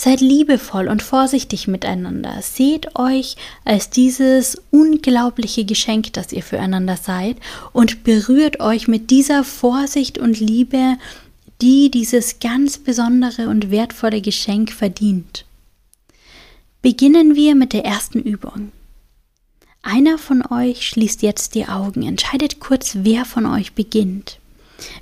Seid 0.00 0.20
liebevoll 0.20 0.86
und 0.86 1.02
vorsichtig 1.02 1.66
miteinander. 1.66 2.40
Seht 2.40 2.94
euch 2.94 3.34
als 3.64 3.90
dieses 3.90 4.62
unglaubliche 4.70 5.64
Geschenk, 5.64 6.12
das 6.12 6.32
ihr 6.32 6.44
füreinander 6.44 6.96
seid 6.96 7.36
und 7.72 8.04
berührt 8.04 8.60
euch 8.60 8.86
mit 8.86 9.10
dieser 9.10 9.42
Vorsicht 9.42 10.16
und 10.16 10.38
Liebe, 10.38 10.98
die 11.60 11.90
dieses 11.90 12.38
ganz 12.38 12.78
besondere 12.78 13.48
und 13.48 13.72
wertvolle 13.72 14.20
Geschenk 14.20 14.70
verdient. 14.70 15.44
Beginnen 16.80 17.34
wir 17.34 17.56
mit 17.56 17.72
der 17.72 17.84
ersten 17.84 18.20
Übung. 18.20 18.70
Einer 19.82 20.16
von 20.16 20.46
euch 20.46 20.86
schließt 20.86 21.22
jetzt 21.22 21.56
die 21.56 21.66
Augen. 21.66 22.04
Entscheidet 22.04 22.60
kurz, 22.60 22.98
wer 23.02 23.24
von 23.24 23.46
euch 23.46 23.72
beginnt. 23.72 24.38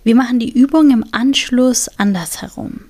Wir 0.04 0.14
machen 0.14 0.38
die 0.38 0.58
Übung 0.58 0.90
im 0.90 1.04
Anschluss 1.12 1.90
andersherum. 1.98 2.86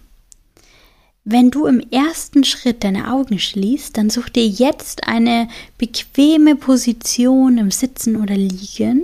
Wenn 1.28 1.50
du 1.50 1.66
im 1.66 1.80
ersten 1.90 2.44
Schritt 2.44 2.84
deine 2.84 3.12
Augen 3.12 3.40
schließt, 3.40 3.96
dann 3.96 4.10
such 4.10 4.28
dir 4.28 4.46
jetzt 4.46 5.08
eine 5.08 5.48
bequeme 5.76 6.54
Position 6.54 7.58
im 7.58 7.72
Sitzen 7.72 8.14
oder 8.14 8.36
Liegen. 8.36 9.02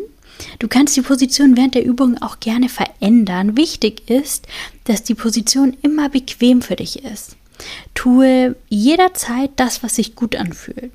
Du 0.61 0.69
kannst 0.69 0.97
die 0.97 1.03
Position 1.03 1.57
während 1.57 1.75
der 1.75 1.85
Übung 1.85 2.23
auch 2.23 2.39
gerne 2.39 2.69
verändern. 2.69 3.57
Wichtig 3.57 4.09
ist, 4.09 4.47
dass 4.85 5.03
die 5.03 5.17
Position 5.17 5.77
immer 5.83 6.11
bequem 6.11 6.63
für 6.63 6.77
dich 6.77 7.05
ist. 7.05 7.35
Tue 7.93 8.55
jederzeit 8.69 9.51
das, 9.57 9.83
was 9.83 9.97
sich 9.97 10.15
gut 10.15 10.37
anfühlt. 10.37 10.93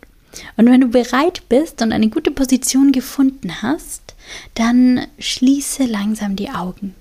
Und 0.55 0.67
wenn 0.67 0.79
du 0.79 0.87
bereit 0.87 1.41
bist 1.49 1.81
und 1.81 1.91
eine 1.91 2.07
gute 2.07 2.31
Position 2.31 2.93
gefunden 2.93 3.61
hast, 3.61 4.15
dann 4.53 5.07
schließe 5.19 5.83
langsam 5.87 6.37
die 6.37 6.51
Augen. 6.51 6.95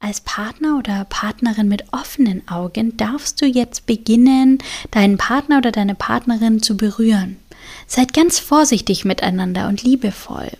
Als 0.00 0.20
Partner 0.20 0.78
oder 0.78 1.04
Partnerin 1.06 1.66
mit 1.66 1.92
offenen 1.92 2.46
Augen 2.48 2.96
darfst 2.96 3.42
du 3.42 3.46
jetzt 3.46 3.84
beginnen, 3.86 4.58
deinen 4.92 5.18
Partner 5.18 5.58
oder 5.58 5.72
deine 5.72 5.96
Partnerin 5.96 6.62
zu 6.62 6.76
berühren. 6.76 7.36
Seid 7.88 8.14
ganz 8.14 8.38
vorsichtig 8.38 9.04
miteinander 9.04 9.66
und 9.66 9.82
liebevoll. 9.82 10.52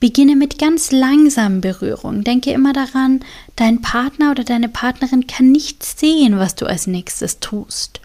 Beginne 0.00 0.34
mit 0.34 0.58
ganz 0.58 0.92
langsamen 0.92 1.60
Berührungen. 1.60 2.24
Denke 2.24 2.52
immer 2.52 2.72
daran, 2.72 3.20
dein 3.56 3.82
Partner 3.82 4.30
oder 4.30 4.44
deine 4.44 4.70
Partnerin 4.70 5.26
kann 5.26 5.52
nicht 5.52 5.84
sehen, 5.84 6.38
was 6.38 6.54
du 6.54 6.64
als 6.64 6.86
nächstes 6.86 7.40
tust. 7.40 8.00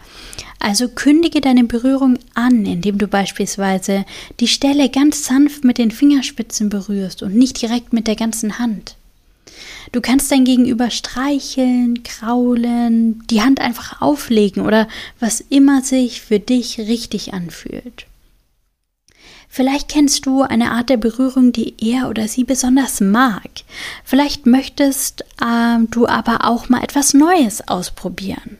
Also 0.58 0.88
kündige 0.88 1.40
deine 1.40 1.64
Berührung 1.64 2.18
an, 2.34 2.66
indem 2.66 2.98
du 2.98 3.06
beispielsweise 3.06 4.04
die 4.40 4.48
Stelle 4.48 4.90
ganz 4.90 5.24
sanft 5.24 5.64
mit 5.64 5.78
den 5.78 5.90
Fingerspitzen 5.90 6.68
berührst 6.68 7.22
und 7.22 7.34
nicht 7.34 7.60
direkt 7.62 7.94
mit 7.94 8.06
der 8.06 8.16
ganzen 8.16 8.58
Hand. 8.58 8.96
Du 9.92 10.00
kannst 10.00 10.30
dein 10.30 10.44
Gegenüber 10.44 10.90
streicheln, 10.90 12.02
kraulen, 12.04 13.26
die 13.28 13.42
Hand 13.42 13.60
einfach 13.60 14.00
auflegen 14.00 14.64
oder 14.64 14.86
was 15.18 15.40
immer 15.40 15.82
sich 15.82 16.20
für 16.20 16.38
dich 16.38 16.78
richtig 16.78 17.34
anfühlt. 17.34 18.06
Vielleicht 19.48 19.88
kennst 19.88 20.26
du 20.26 20.42
eine 20.42 20.70
Art 20.70 20.90
der 20.90 20.96
Berührung, 20.96 21.50
die 21.50 21.74
er 21.80 22.08
oder 22.08 22.28
sie 22.28 22.44
besonders 22.44 23.00
mag. 23.00 23.50
Vielleicht 24.04 24.46
möchtest 24.46 25.22
äh, 25.42 25.78
du 25.90 26.06
aber 26.06 26.46
auch 26.46 26.68
mal 26.68 26.84
etwas 26.84 27.14
Neues 27.14 27.66
ausprobieren. 27.66 28.58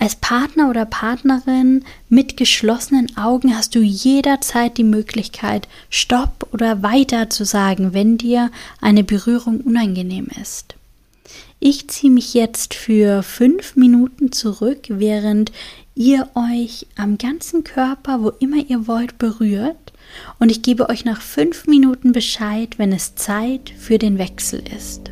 Als 0.00 0.14
Partner 0.14 0.70
oder 0.70 0.84
Partnerin 0.84 1.84
mit 2.08 2.36
geschlossenen 2.36 3.16
Augen 3.16 3.56
hast 3.56 3.74
du 3.74 3.80
jederzeit 3.80 4.78
die 4.78 4.84
Möglichkeit, 4.84 5.66
Stopp 5.90 6.46
oder 6.52 6.84
weiter 6.84 7.30
zu 7.30 7.44
sagen, 7.44 7.94
wenn 7.94 8.16
dir 8.16 8.52
eine 8.80 9.02
Berührung 9.02 9.60
unangenehm 9.60 10.28
ist. 10.40 10.76
Ich 11.58 11.88
ziehe 11.88 12.12
mich 12.12 12.32
jetzt 12.32 12.74
für 12.74 13.24
fünf 13.24 13.74
Minuten 13.74 14.30
zurück, 14.30 14.84
während 14.88 15.50
ihr 15.96 16.28
euch 16.36 16.86
am 16.96 17.18
ganzen 17.18 17.64
Körper, 17.64 18.22
wo 18.22 18.28
immer 18.38 18.64
ihr 18.68 18.86
wollt, 18.86 19.18
berührt. 19.18 19.92
Und 20.38 20.52
ich 20.52 20.62
gebe 20.62 20.88
euch 20.88 21.04
nach 21.04 21.20
fünf 21.20 21.66
Minuten 21.66 22.12
Bescheid, 22.12 22.78
wenn 22.78 22.92
es 22.92 23.16
Zeit 23.16 23.72
für 23.76 23.98
den 23.98 24.16
Wechsel 24.18 24.62
ist. 24.76 25.07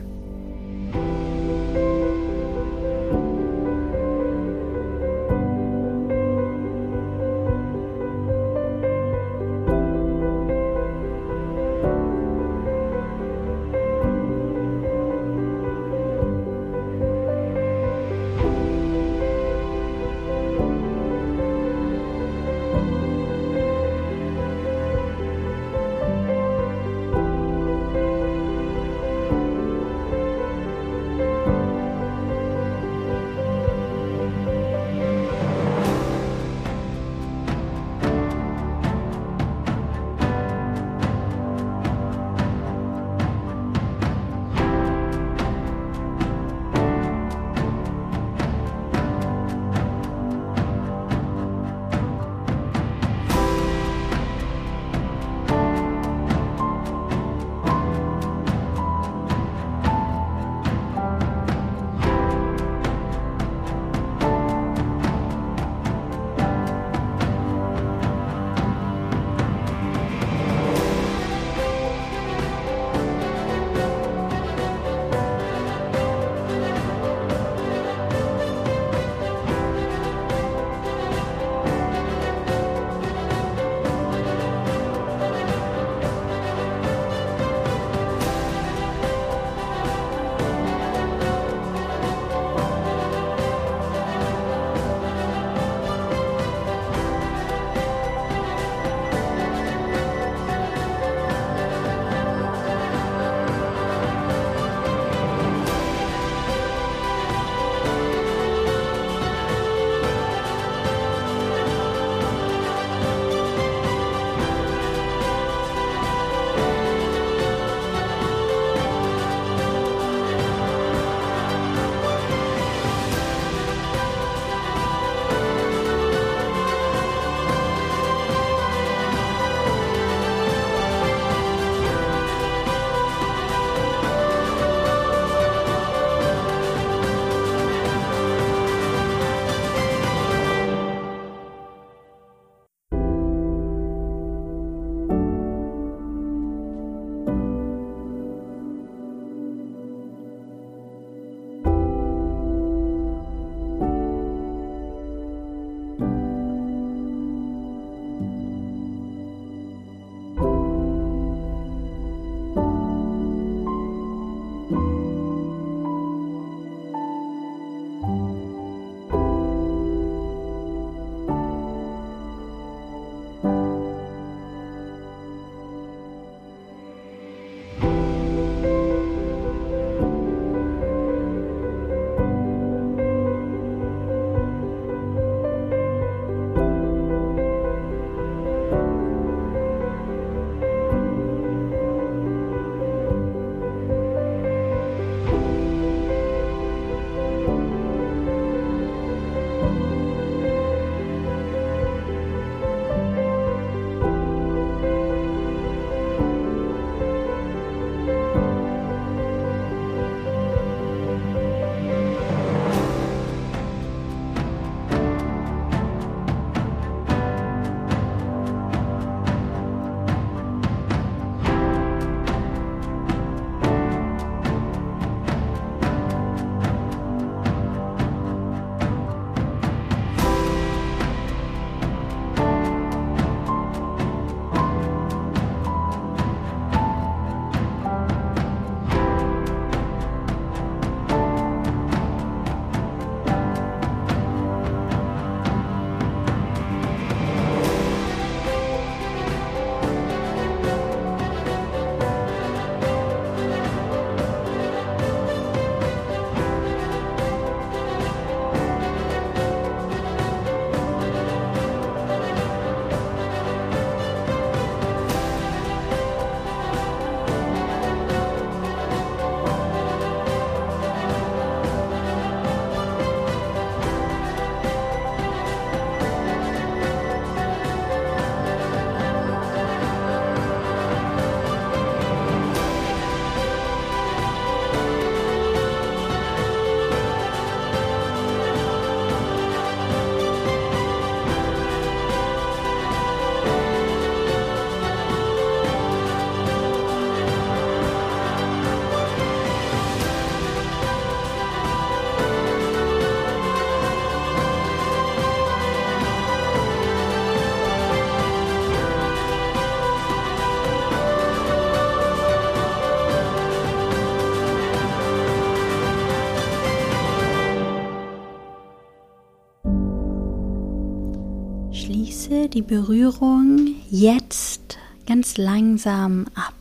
Die 322.57 322.63
Berührung 322.63 323.75
jetzt 323.91 324.79
ganz 325.07 325.37
langsam 325.37 326.27
ab. 326.35 326.55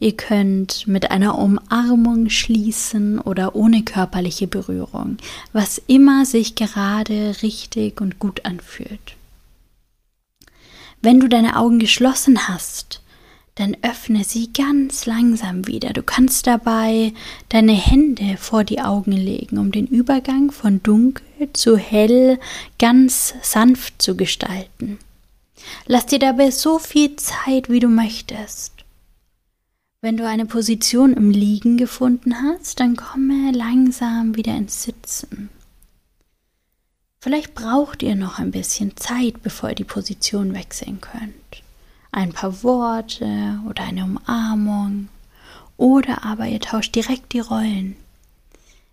Ihr 0.00 0.16
könnt 0.16 0.86
mit 0.86 1.10
einer 1.10 1.38
Umarmung 1.38 2.30
schließen 2.30 3.20
oder 3.20 3.54
ohne 3.54 3.82
körperliche 3.82 4.46
Berührung, 4.46 5.18
was 5.52 5.76
immer 5.88 6.24
sich 6.24 6.54
gerade 6.54 7.36
richtig 7.42 8.00
und 8.00 8.18
gut 8.18 8.46
anfühlt. 8.46 9.14
Wenn 11.02 11.20
du 11.20 11.28
deine 11.28 11.56
Augen 11.58 11.78
geschlossen 11.78 12.48
hast, 12.48 13.02
dann 13.56 13.76
öffne 13.82 14.24
sie 14.24 14.52
ganz 14.52 15.06
langsam 15.06 15.66
wieder. 15.66 15.92
Du 15.92 16.02
kannst 16.02 16.46
dabei 16.46 17.12
deine 17.50 17.72
Hände 17.72 18.36
vor 18.36 18.64
die 18.64 18.80
Augen 18.80 19.12
legen, 19.12 19.58
um 19.58 19.70
den 19.70 19.86
Übergang 19.86 20.50
von 20.50 20.82
dunkel 20.82 21.52
zu 21.52 21.76
hell 21.76 22.40
ganz 22.78 23.34
sanft 23.42 24.02
zu 24.02 24.16
gestalten. 24.16 24.98
Lass 25.86 26.06
dir 26.06 26.18
dabei 26.18 26.50
so 26.50 26.78
viel 26.78 27.16
Zeit, 27.16 27.70
wie 27.70 27.80
du 27.80 27.88
möchtest. 27.88 28.72
Wenn 30.00 30.16
du 30.16 30.28
eine 30.28 30.46
Position 30.46 31.14
im 31.14 31.30
Liegen 31.30 31.76
gefunden 31.76 32.42
hast, 32.42 32.80
dann 32.80 32.96
komme 32.96 33.52
langsam 33.52 34.36
wieder 34.36 34.54
ins 34.54 34.82
Sitzen. 34.82 35.48
Vielleicht 37.20 37.54
braucht 37.54 38.02
ihr 38.02 38.16
noch 38.16 38.38
ein 38.38 38.50
bisschen 38.50 38.98
Zeit, 38.98 39.42
bevor 39.42 39.70
ihr 39.70 39.76
die 39.76 39.84
Position 39.84 40.52
wechseln 40.52 41.00
könnt. 41.00 41.63
Ein 42.16 42.32
paar 42.32 42.62
Worte 42.62 43.58
oder 43.68 43.82
eine 43.82 44.04
Umarmung. 44.04 45.08
Oder 45.76 46.24
aber 46.24 46.46
ihr 46.46 46.60
tauscht 46.60 46.94
direkt 46.94 47.32
die 47.32 47.40
Rollen. 47.40 47.96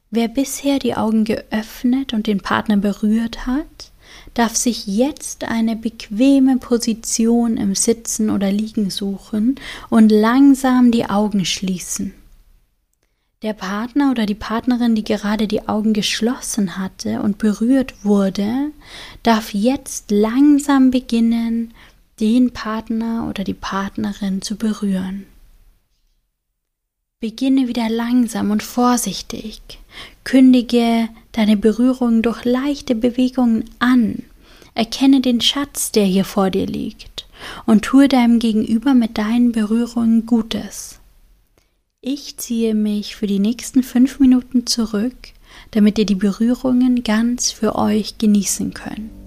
Wer 0.10 0.28
bisher 0.28 0.80
die 0.80 0.96
Augen 0.96 1.24
geöffnet 1.24 2.14
und 2.14 2.26
den 2.26 2.40
Partner 2.40 2.78
berührt 2.78 3.46
hat, 3.46 3.92
darf 4.34 4.56
sich 4.56 4.88
jetzt 4.88 5.44
eine 5.44 5.76
bequeme 5.76 6.58
Position 6.58 7.58
im 7.58 7.76
Sitzen 7.76 8.32
oder 8.32 8.52
Liegen 8.52 8.90
suchen 8.90 9.54
und 9.92 10.12
langsam 10.12 10.92
die 10.92 11.06
Augen 11.06 11.46
schließen. 11.46 12.16
Der 13.44 13.54
Partner 13.54 14.10
oder 14.10 14.26
die 14.26 14.36
Partnerin, 14.36 14.96
die 14.96 15.04
gerade 15.04 15.48
die 15.48 15.68
Augen 15.68 15.94
geschlossen 15.94 16.78
hatte 16.78 17.22
und 17.22 17.38
berührt 17.38 18.04
wurde, 18.04 18.72
darf 19.22 19.54
jetzt 19.54 20.10
langsam 20.10 20.90
beginnen, 20.90 21.74
den 22.22 22.52
Partner 22.52 23.28
oder 23.28 23.44
die 23.44 23.56
Partnerin 23.56 24.42
zu 24.42 24.56
berühren. 24.56 25.26
Beginne 27.20 27.68
wieder 27.68 27.90
langsam 27.90 28.52
und 28.52 28.64
vorsichtig. 28.64 29.62
Kündige 30.24 31.10
deine 31.34 31.58
Berührung 31.58 32.22
durch 32.22 32.46
leichte 32.46 32.96
Bewegungen 32.96 33.66
an. 33.80 34.24
Erkenne 34.74 35.22
den 35.22 35.42
Schatz, 35.42 35.92
der 35.92 36.06
hier 36.06 36.26
vor 36.26 36.50
dir 36.50 36.66
liegt, 36.66 37.28
und 37.66 37.84
tue 37.84 38.08
deinem 38.08 38.40
Gegenüber 38.40 38.94
mit 38.94 39.18
deinen 39.18 39.52
Berührungen 39.52 40.26
Gutes. 40.26 41.00
Ich 42.02 42.38
ziehe 42.38 42.74
mich 42.74 43.16
für 43.16 43.28
die 43.28 43.40
nächsten 43.40 43.84
fünf 43.84 44.20
Minuten 44.20 44.66
zurück, 44.66 45.16
damit 45.72 46.00
ihr 46.00 46.06
die 46.06 46.16
Berührungen 46.16 47.04
ganz 47.04 47.52
für 47.52 47.76
euch 47.76 48.18
genießen 48.18 48.74
könnt. 48.74 49.21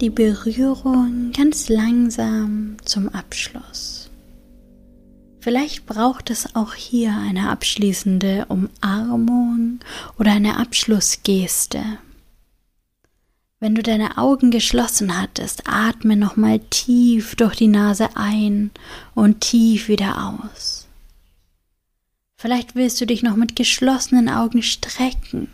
Die 0.00 0.10
Berührung 0.10 1.32
ganz 1.32 1.68
langsam 1.68 2.76
zum 2.84 3.08
Abschluss. 3.08 4.10
Vielleicht 5.40 5.86
braucht 5.86 6.30
es 6.30 6.54
auch 6.54 6.74
hier 6.74 7.16
eine 7.16 7.48
abschließende 7.50 8.46
Umarmung 8.48 9.80
oder 10.18 10.32
eine 10.32 10.58
Abschlussgeste. 10.58 11.82
Wenn 13.58 13.74
du 13.74 13.82
deine 13.82 14.18
Augen 14.18 14.50
geschlossen 14.50 15.18
hattest, 15.18 15.62
atme 15.66 16.16
nochmal 16.16 16.58
tief 16.58 17.36
durch 17.36 17.56
die 17.56 17.68
Nase 17.68 18.08
ein 18.16 18.70
und 19.14 19.40
tief 19.40 19.88
wieder 19.88 20.38
aus. 20.42 20.88
Vielleicht 22.36 22.74
willst 22.74 23.00
du 23.00 23.06
dich 23.06 23.22
noch 23.22 23.36
mit 23.36 23.56
geschlossenen 23.56 24.28
Augen 24.28 24.62
strecken. 24.62 25.48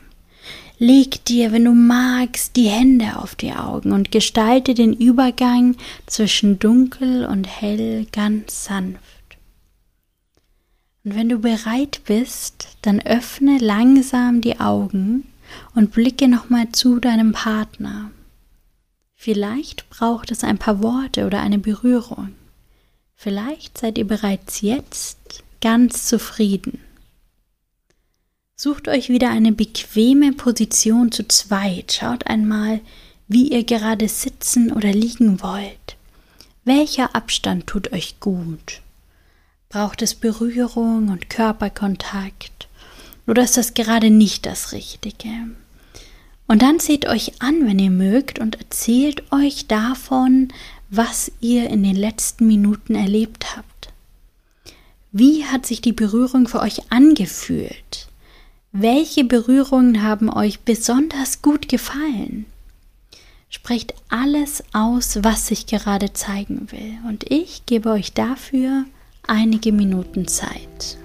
Leg 0.82 1.24
dir, 1.26 1.52
wenn 1.52 1.66
du 1.66 1.74
magst, 1.74 2.56
die 2.56 2.66
Hände 2.66 3.16
auf 3.16 3.36
die 3.36 3.52
Augen 3.52 3.92
und 3.92 4.10
gestalte 4.10 4.74
den 4.74 4.92
Übergang 4.92 5.76
zwischen 6.06 6.58
dunkel 6.58 7.24
und 7.24 7.44
hell 7.44 8.04
ganz 8.10 8.64
sanft. 8.64 9.38
Und 11.04 11.14
wenn 11.14 11.28
du 11.28 11.38
bereit 11.38 12.00
bist, 12.04 12.66
dann 12.82 13.00
öffne 13.00 13.58
langsam 13.58 14.40
die 14.40 14.58
Augen 14.58 15.28
und 15.76 15.92
blicke 15.92 16.26
nochmal 16.26 16.72
zu 16.72 16.98
deinem 16.98 17.30
Partner. 17.30 18.10
Vielleicht 19.14 19.88
braucht 19.88 20.32
es 20.32 20.42
ein 20.42 20.58
paar 20.58 20.82
Worte 20.82 21.26
oder 21.26 21.42
eine 21.42 21.58
Berührung. 21.58 22.32
Vielleicht 23.14 23.78
seid 23.78 23.98
ihr 23.98 24.06
bereits 24.08 24.62
jetzt 24.62 25.44
ganz 25.60 26.08
zufrieden. 26.08 26.80
Sucht 28.64 28.86
euch 28.86 29.08
wieder 29.08 29.28
eine 29.28 29.50
bequeme 29.50 30.32
Position 30.32 31.10
zu 31.10 31.26
zweit. 31.26 31.94
Schaut 31.94 32.28
einmal, 32.28 32.78
wie 33.26 33.48
ihr 33.48 33.64
gerade 33.64 34.06
sitzen 34.06 34.72
oder 34.72 34.92
liegen 34.92 35.42
wollt. 35.42 35.96
Welcher 36.64 37.16
Abstand 37.16 37.66
tut 37.66 37.92
euch 37.92 38.20
gut? 38.20 38.80
Braucht 39.68 40.00
es 40.00 40.14
Berührung 40.14 41.08
und 41.08 41.28
Körperkontakt? 41.28 42.68
Oder 43.26 43.42
ist 43.42 43.56
das 43.56 43.74
gerade 43.74 44.10
nicht 44.10 44.46
das 44.46 44.70
Richtige? 44.70 45.32
Und 46.46 46.62
dann 46.62 46.78
seht 46.78 47.08
euch 47.08 47.42
an, 47.42 47.66
wenn 47.66 47.80
ihr 47.80 47.90
mögt, 47.90 48.38
und 48.38 48.60
erzählt 48.60 49.24
euch 49.32 49.66
davon, 49.66 50.52
was 50.88 51.32
ihr 51.40 51.68
in 51.68 51.82
den 51.82 51.96
letzten 51.96 52.46
Minuten 52.46 52.94
erlebt 52.94 53.56
habt. 53.56 53.92
Wie 55.10 55.46
hat 55.46 55.66
sich 55.66 55.80
die 55.80 55.92
Berührung 55.92 56.46
für 56.46 56.60
euch 56.60 56.92
angefühlt? 56.92 58.06
Welche 58.74 59.24
Berührungen 59.24 60.02
haben 60.02 60.30
euch 60.30 60.60
besonders 60.60 61.42
gut 61.42 61.68
gefallen? 61.68 62.46
Sprecht 63.50 63.92
alles 64.08 64.64
aus, 64.72 65.18
was 65.22 65.46
sich 65.46 65.66
gerade 65.66 66.14
zeigen 66.14 66.68
will, 66.72 66.94
und 67.06 67.30
ich 67.30 67.66
gebe 67.66 67.90
euch 67.90 68.14
dafür 68.14 68.86
einige 69.26 69.72
Minuten 69.72 70.26
Zeit. 70.26 70.96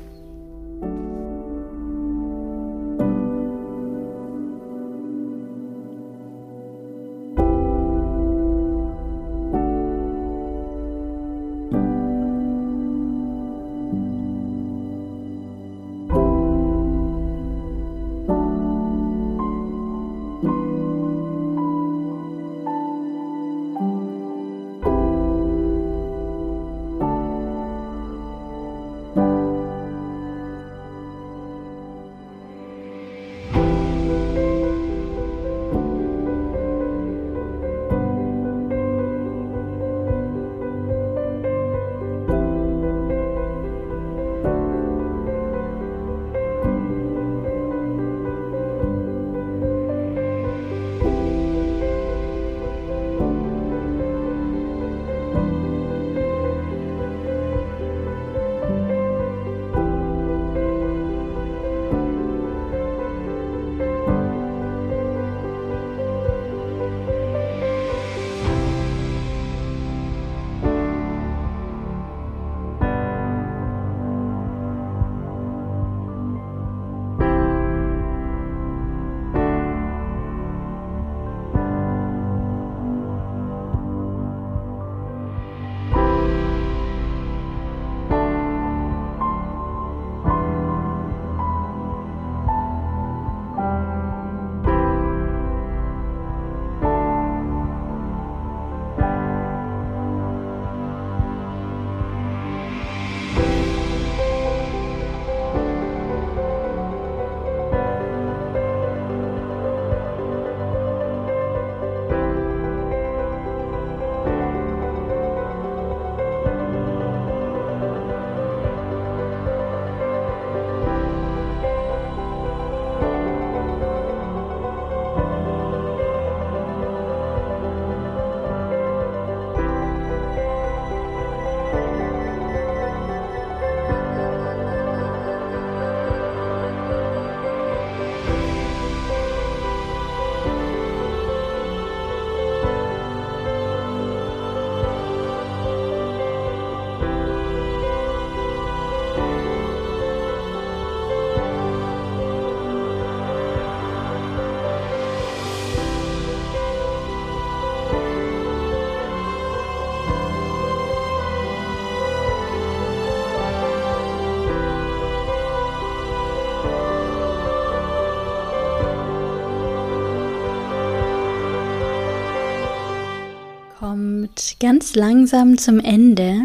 Ganz 174.59 174.95
langsam 174.95 175.57
zum 175.57 175.79
Ende. 175.79 176.41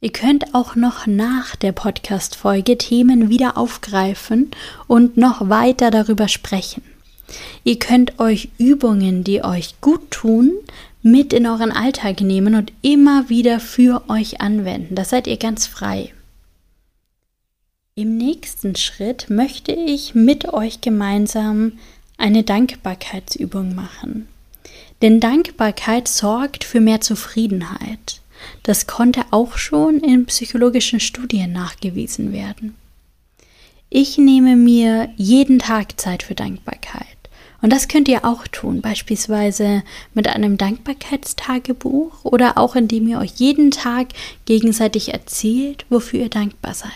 Ihr 0.00 0.12
könnt 0.12 0.54
auch 0.54 0.76
noch 0.76 1.06
nach 1.06 1.54
der 1.56 1.72
Podcast-Folge 1.72 2.78
Themen 2.78 3.28
wieder 3.28 3.58
aufgreifen 3.58 4.50
und 4.86 5.16
noch 5.16 5.48
weiter 5.50 5.90
darüber 5.90 6.26
sprechen. 6.26 6.82
Ihr 7.64 7.78
könnt 7.78 8.18
euch 8.18 8.48
Übungen, 8.58 9.24
die 9.24 9.44
euch 9.44 9.80
gut 9.80 10.10
tun, 10.10 10.52
mit 11.02 11.32
in 11.32 11.46
euren 11.46 11.70
Alltag 11.70 12.22
nehmen 12.22 12.54
und 12.54 12.72
immer 12.82 13.28
wieder 13.28 13.60
für 13.60 14.02
euch 14.08 14.40
anwenden. 14.40 14.94
Das 14.94 15.10
seid 15.10 15.26
ihr 15.26 15.36
ganz 15.36 15.66
frei. 15.66 16.12
Im 17.94 18.16
nächsten 18.16 18.76
Schritt 18.76 19.28
möchte 19.28 19.72
ich 19.72 20.14
mit 20.14 20.48
euch 20.54 20.80
gemeinsam 20.80 21.72
eine 22.16 22.42
Dankbarkeitsübung 22.42 23.74
machen. 23.74 24.29
Denn 25.02 25.20
Dankbarkeit 25.20 26.08
sorgt 26.08 26.64
für 26.64 26.80
mehr 26.80 27.00
Zufriedenheit. 27.00 28.20
Das 28.62 28.86
konnte 28.86 29.24
auch 29.30 29.56
schon 29.56 30.00
in 30.00 30.26
psychologischen 30.26 31.00
Studien 31.00 31.52
nachgewiesen 31.52 32.32
werden. 32.32 32.74
Ich 33.88 34.18
nehme 34.18 34.56
mir 34.56 35.10
jeden 35.16 35.58
Tag 35.58 36.00
Zeit 36.00 36.22
für 36.22 36.34
Dankbarkeit. 36.34 37.06
Und 37.62 37.70
das 37.72 37.88
könnt 37.88 38.08
ihr 38.08 38.24
auch 38.24 38.46
tun, 38.46 38.80
beispielsweise 38.80 39.82
mit 40.14 40.28
einem 40.28 40.56
Dankbarkeitstagebuch 40.56 42.24
oder 42.24 42.56
auch 42.56 42.74
indem 42.74 43.08
ihr 43.08 43.18
euch 43.18 43.32
jeden 43.36 43.70
Tag 43.70 44.08
gegenseitig 44.46 45.12
erzählt, 45.12 45.84
wofür 45.90 46.20
ihr 46.20 46.30
dankbar 46.30 46.74
seid. 46.74 46.90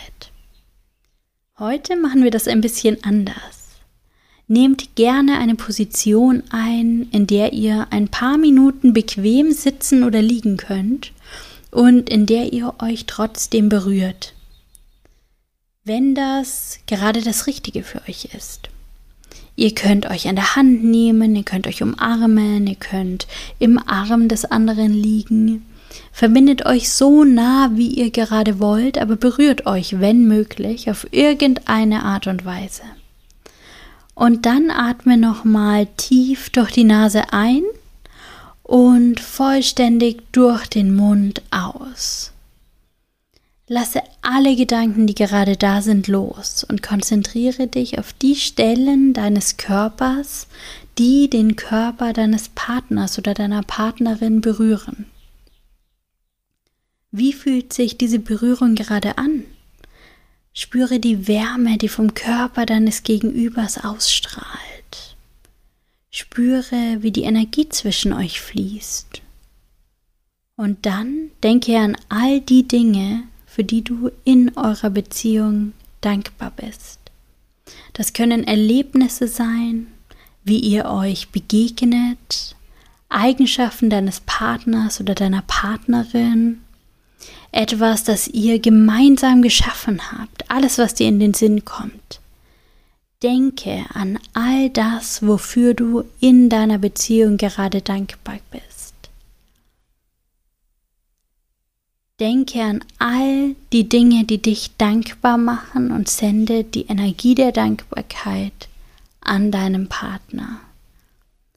Heute 1.59 1.95
machen 1.95 2.23
wir 2.23 2.31
das 2.31 2.47
ein 2.47 2.61
bisschen 2.61 3.03
anders. 3.03 3.54
Nehmt 4.47 4.95
gerne 4.95 5.39
eine 5.39 5.55
Position 5.55 6.43
ein, 6.51 7.07
in 7.11 7.25
der 7.25 7.53
ihr 7.53 7.87
ein 7.89 8.09
paar 8.09 8.37
Minuten 8.37 8.93
bequem 8.93 9.51
sitzen 9.51 10.03
oder 10.03 10.21
liegen 10.21 10.57
könnt 10.57 11.13
und 11.71 12.09
in 12.09 12.27
der 12.27 12.53
ihr 12.53 12.75
euch 12.79 13.05
trotzdem 13.05 13.69
berührt. 13.69 14.33
Wenn 15.83 16.13
das 16.13 16.79
gerade 16.85 17.21
das 17.21 17.47
Richtige 17.47 17.83
für 17.83 18.01
euch 18.07 18.29
ist. 18.35 18.69
Ihr 19.55 19.73
könnt 19.73 20.09
euch 20.09 20.27
an 20.27 20.35
der 20.35 20.55
Hand 20.55 20.83
nehmen, 20.83 21.35
ihr 21.35 21.43
könnt 21.43 21.65
euch 21.65 21.81
umarmen, 21.81 22.67
ihr 22.67 22.75
könnt 22.75 23.27
im 23.57 23.79
Arm 23.79 24.27
des 24.27 24.45
anderen 24.45 24.93
liegen. 24.93 25.65
Verbindet 26.11 26.65
euch 26.65 26.91
so 26.91 27.23
nah, 27.23 27.71
wie 27.73 27.87
ihr 27.87 28.11
gerade 28.11 28.59
wollt, 28.59 28.97
aber 28.97 29.15
berührt 29.15 29.65
euch, 29.65 29.99
wenn 29.99 30.27
möglich, 30.27 30.89
auf 30.91 31.07
irgendeine 31.11 32.03
Art 32.03 32.27
und 32.27 32.45
Weise. 32.45 32.83
Und 34.15 34.45
dann 34.45 34.71
atme 34.71 35.17
nochmal 35.17 35.87
tief 35.97 36.49
durch 36.49 36.71
die 36.71 36.85
Nase 36.85 37.33
ein 37.33 37.63
und 38.63 39.19
vollständig 39.19 40.23
durch 40.31 40.67
den 40.67 40.95
Mund 40.95 41.41
aus. 41.51 42.31
Lasse 43.67 44.01
alle 44.21 44.55
Gedanken, 44.55 45.07
die 45.07 45.15
gerade 45.15 45.57
da 45.57 45.81
sind, 45.81 46.07
los 46.07 46.63
und 46.63 46.81
konzentriere 46.81 47.67
dich 47.67 47.99
auf 47.99 48.13
die 48.13 48.35
Stellen 48.35 49.13
deines 49.13 49.57
Körpers, 49.57 50.47
die 50.97 51.29
den 51.29 51.55
Körper 51.55 52.13
deines 52.13 52.49
Partners 52.49 53.17
oder 53.17 53.33
deiner 53.33 53.63
Partnerin 53.63 54.41
berühren. 54.41 55.05
Wie 57.11 57.33
fühlt 57.33 57.73
sich 57.73 57.97
diese 57.97 58.19
Berührung 58.19 58.75
gerade 58.75 59.17
an? 59.17 59.45
Spüre 60.57 61.01
die 61.01 61.27
Wärme, 61.27 61.77
die 61.77 61.89
vom 61.89 62.13
Körper 62.13 62.65
deines 62.65 63.03
Gegenübers 63.03 63.83
ausstrahlt. 63.83 65.17
Spüre, 66.09 66.99
wie 67.01 67.11
die 67.11 67.23
Energie 67.23 67.67
zwischen 67.67 68.13
euch 68.13 68.39
fließt. 68.39 69.21
Und 70.55 70.85
dann 70.85 71.29
denke 71.43 71.77
an 71.77 71.97
all 72.07 72.39
die 72.39 72.65
Dinge, 72.65 73.23
für 73.45 73.65
die 73.65 73.81
du 73.81 74.09
in 74.23 74.55
eurer 74.55 74.89
Beziehung 74.89 75.73
dankbar 75.99 76.53
bist. 76.55 76.99
Das 77.91 78.13
können 78.13 78.45
Erlebnisse 78.45 79.27
sein, 79.27 79.87
wie 80.45 80.59
ihr 80.59 80.85
euch 80.85 81.31
begegnet, 81.31 82.55
Eigenschaften 83.09 83.89
deines 83.89 84.21
Partners 84.21 85.01
oder 85.01 85.15
deiner 85.15 85.41
Partnerin, 85.41 86.61
etwas, 87.51 88.03
das 88.03 88.27
ihr 88.27 88.59
gemeinsam 88.59 89.41
geschaffen 89.41 90.11
habt, 90.11 90.49
alles, 90.51 90.77
was 90.77 90.93
dir 90.93 91.07
in 91.07 91.19
den 91.19 91.33
Sinn 91.33 91.65
kommt. 91.65 92.19
Denke 93.23 93.85
an 93.93 94.19
all 94.33 94.69
das, 94.69 95.25
wofür 95.25 95.73
du 95.73 96.03
in 96.19 96.49
deiner 96.49 96.77
Beziehung 96.77 97.37
gerade 97.37 97.81
dankbar 97.81 98.37
bist. 98.51 98.93
Denke 102.19 102.61
an 102.61 102.83
all 102.99 103.55
die 103.73 103.89
Dinge, 103.89 104.25
die 104.25 104.41
dich 104.41 104.77
dankbar 104.77 105.37
machen 105.37 105.91
und 105.91 106.07
sende 106.07 106.63
die 106.63 106.85
Energie 106.85 107.35
der 107.35 107.51
Dankbarkeit 107.51 108.69
an 109.21 109.51
deinen 109.51 109.87
Partner. 109.89 110.61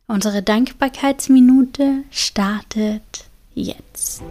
Unsere 0.06 0.42
Dankbarkeitsminute 0.42 2.04
startet 2.10 3.26
jetzt. 3.54 4.22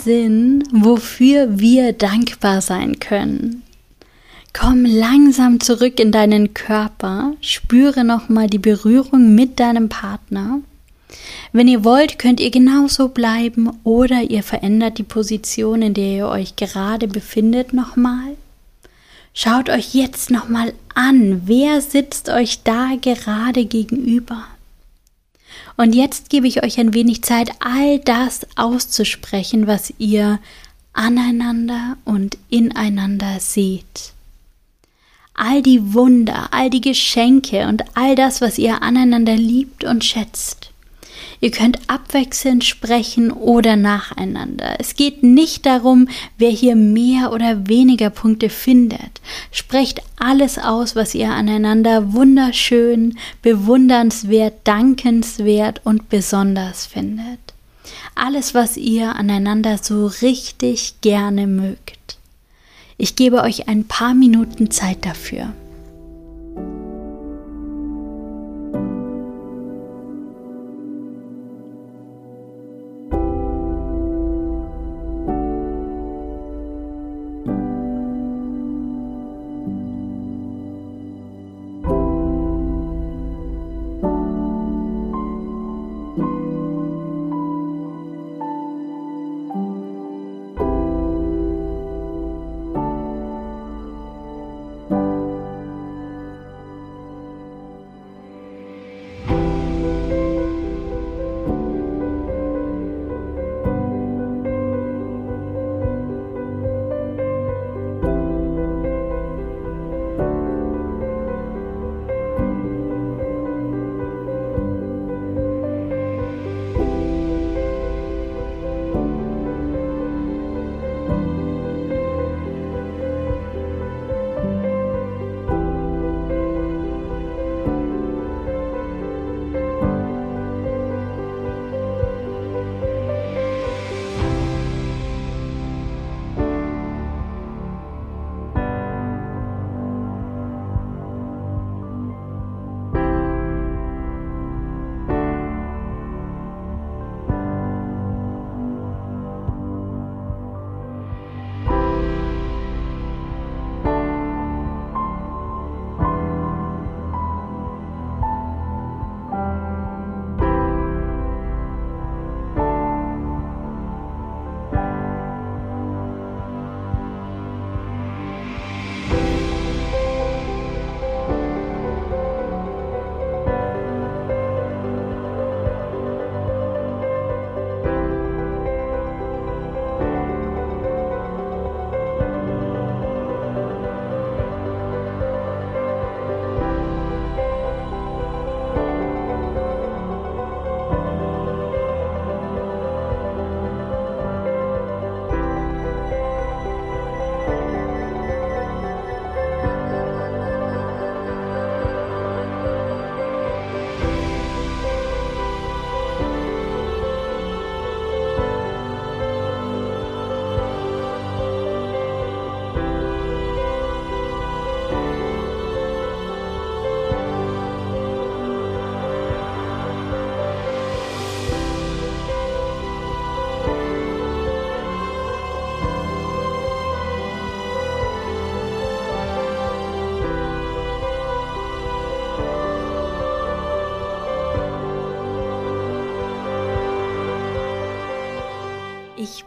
Wahnsinn, 0.00 0.64
wofür 0.72 1.58
wir 1.58 1.92
dankbar 1.92 2.62
sein 2.62 3.00
können. 3.00 3.62
Komm 4.54 4.86
langsam 4.86 5.60
zurück 5.60 6.00
in 6.00 6.10
deinen 6.10 6.54
Körper, 6.54 7.34
spüre 7.42 8.02
nochmal 8.02 8.48
die 8.48 8.58
Berührung 8.58 9.34
mit 9.34 9.60
deinem 9.60 9.90
Partner. 9.90 10.60
Wenn 11.52 11.68
ihr 11.68 11.84
wollt, 11.84 12.18
könnt 12.18 12.40
ihr 12.40 12.50
genauso 12.50 13.08
bleiben 13.08 13.70
oder 13.84 14.22
ihr 14.22 14.42
verändert 14.42 14.96
die 14.96 15.02
Position, 15.02 15.82
in 15.82 15.92
der 15.92 16.16
ihr 16.16 16.28
euch 16.28 16.56
gerade 16.56 17.06
befindet, 17.06 17.74
nochmal. 17.74 18.36
Schaut 19.34 19.68
euch 19.68 19.94
jetzt 19.94 20.30
nochmal 20.30 20.72
an, 20.94 21.42
wer 21.44 21.82
sitzt 21.82 22.30
euch 22.30 22.62
da 22.62 22.92
gerade 23.00 23.66
gegenüber. 23.66 24.44
Und 25.76 25.94
jetzt 25.94 26.30
gebe 26.30 26.46
ich 26.46 26.62
euch 26.62 26.78
ein 26.78 26.94
wenig 26.94 27.22
Zeit, 27.22 27.50
all 27.60 27.98
das 28.00 28.46
auszusprechen, 28.56 29.66
was 29.66 29.92
ihr 29.98 30.38
aneinander 30.92 31.96
und 32.04 32.36
ineinander 32.48 33.40
seht. 33.40 34.12
All 35.34 35.62
die 35.62 35.94
Wunder, 35.94 36.48
all 36.52 36.68
die 36.68 36.80
Geschenke 36.80 37.66
und 37.68 37.84
all 37.94 38.14
das, 38.14 38.40
was 38.40 38.58
ihr 38.58 38.82
aneinander 38.82 39.36
liebt 39.36 39.84
und 39.84 40.04
schätzt. 40.04 40.69
Ihr 41.40 41.50
könnt 41.50 41.78
abwechselnd 41.88 42.64
sprechen 42.64 43.30
oder 43.32 43.76
nacheinander. 43.76 44.76
Es 44.78 44.94
geht 44.94 45.22
nicht 45.22 45.64
darum, 45.64 46.08
wer 46.36 46.50
hier 46.50 46.76
mehr 46.76 47.32
oder 47.32 47.66
weniger 47.66 48.10
Punkte 48.10 48.50
findet. 48.50 49.20
Sprecht 49.50 50.02
alles 50.18 50.58
aus, 50.58 50.96
was 50.96 51.14
ihr 51.14 51.30
aneinander 51.30 52.12
wunderschön, 52.12 53.16
bewundernswert, 53.40 54.54
dankenswert 54.64 55.80
und 55.84 56.10
besonders 56.10 56.84
findet. 56.84 57.38
Alles, 58.14 58.54
was 58.54 58.76
ihr 58.76 59.14
aneinander 59.14 59.78
so 59.78 60.06
richtig 60.06 61.00
gerne 61.00 61.46
mögt. 61.46 62.18
Ich 62.98 63.16
gebe 63.16 63.40
euch 63.40 63.66
ein 63.66 63.84
paar 63.84 64.12
Minuten 64.12 64.70
Zeit 64.70 65.06
dafür. 65.06 65.54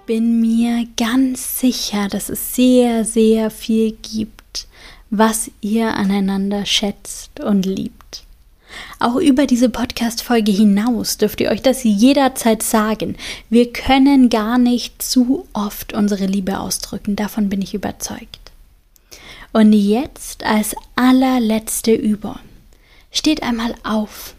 Bin 0.05 0.41
mir 0.41 0.87
ganz 0.97 1.59
sicher, 1.59 2.07
dass 2.07 2.29
es 2.29 2.55
sehr, 2.55 3.05
sehr 3.05 3.49
viel 3.49 3.97
gibt, 4.01 4.67
was 5.09 5.49
ihr 5.61 5.93
aneinander 5.93 6.65
schätzt 6.65 7.39
und 7.39 7.65
liebt. 7.65 8.23
Auch 8.99 9.15
über 9.15 9.45
diese 9.45 9.69
Podcast-Folge 9.69 10.51
hinaus 10.51 11.17
dürft 11.17 11.41
ihr 11.41 11.51
euch 11.51 11.61
das 11.61 11.83
jederzeit 11.83 12.63
sagen. 12.63 13.15
Wir 13.49 13.71
können 13.71 14.29
gar 14.29 14.57
nicht 14.57 15.01
zu 15.01 15.47
oft 15.53 15.93
unsere 15.93 16.25
Liebe 16.25 16.59
ausdrücken, 16.59 17.15
davon 17.15 17.49
bin 17.49 17.61
ich 17.61 17.73
überzeugt. 17.73 18.39
Und 19.51 19.73
jetzt 19.73 20.43
als 20.43 20.75
allerletzte 20.95 21.93
Übung. 21.93 22.39
Steht 23.11 23.43
einmal 23.43 23.75
auf. 23.83 24.33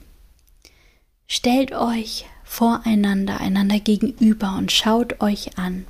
Stellt 1.29 1.73
euch 1.73 2.27
voreinander, 2.55 3.41
einander 3.41 3.81
gegenüber 3.81 4.55
und 4.57 4.71
schaut 4.71 5.21
euch 5.21 5.59
an. 5.59 5.87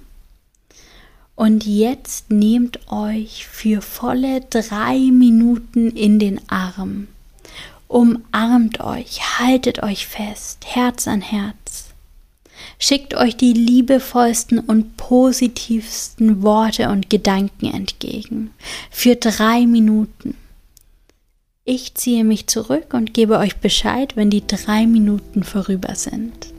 Und 1.36 1.66
jetzt 1.66 2.30
nehmt 2.30 2.80
euch 2.90 3.46
für 3.46 3.82
volle 3.82 4.40
drei 4.48 4.98
Minuten 5.12 5.90
in 5.90 6.18
den 6.18 6.40
Arm. 6.48 7.08
Umarmt 7.86 8.80
euch, 8.80 9.38
haltet 9.38 9.82
euch 9.82 10.06
fest, 10.06 10.64
Herz 10.64 11.06
an 11.06 11.20
Herz. 11.20 11.90
Schickt 12.78 13.14
euch 13.14 13.36
die 13.36 13.52
liebevollsten 13.52 14.58
und 14.58 14.96
positivsten 14.96 16.42
Worte 16.42 16.88
und 16.88 17.10
Gedanken 17.10 17.66
entgegen. 17.66 18.52
Für 18.90 19.16
drei 19.16 19.66
Minuten. 19.66 20.34
Ich 21.66 21.94
ziehe 21.94 22.24
mich 22.24 22.46
zurück 22.46 22.92
und 22.92 23.14
gebe 23.14 23.38
euch 23.38 23.56
Bescheid, 23.56 24.16
wenn 24.16 24.28
die 24.28 24.46
drei 24.46 24.86
Minuten 24.86 25.44
vorüber 25.44 25.94
sind. 25.94 26.52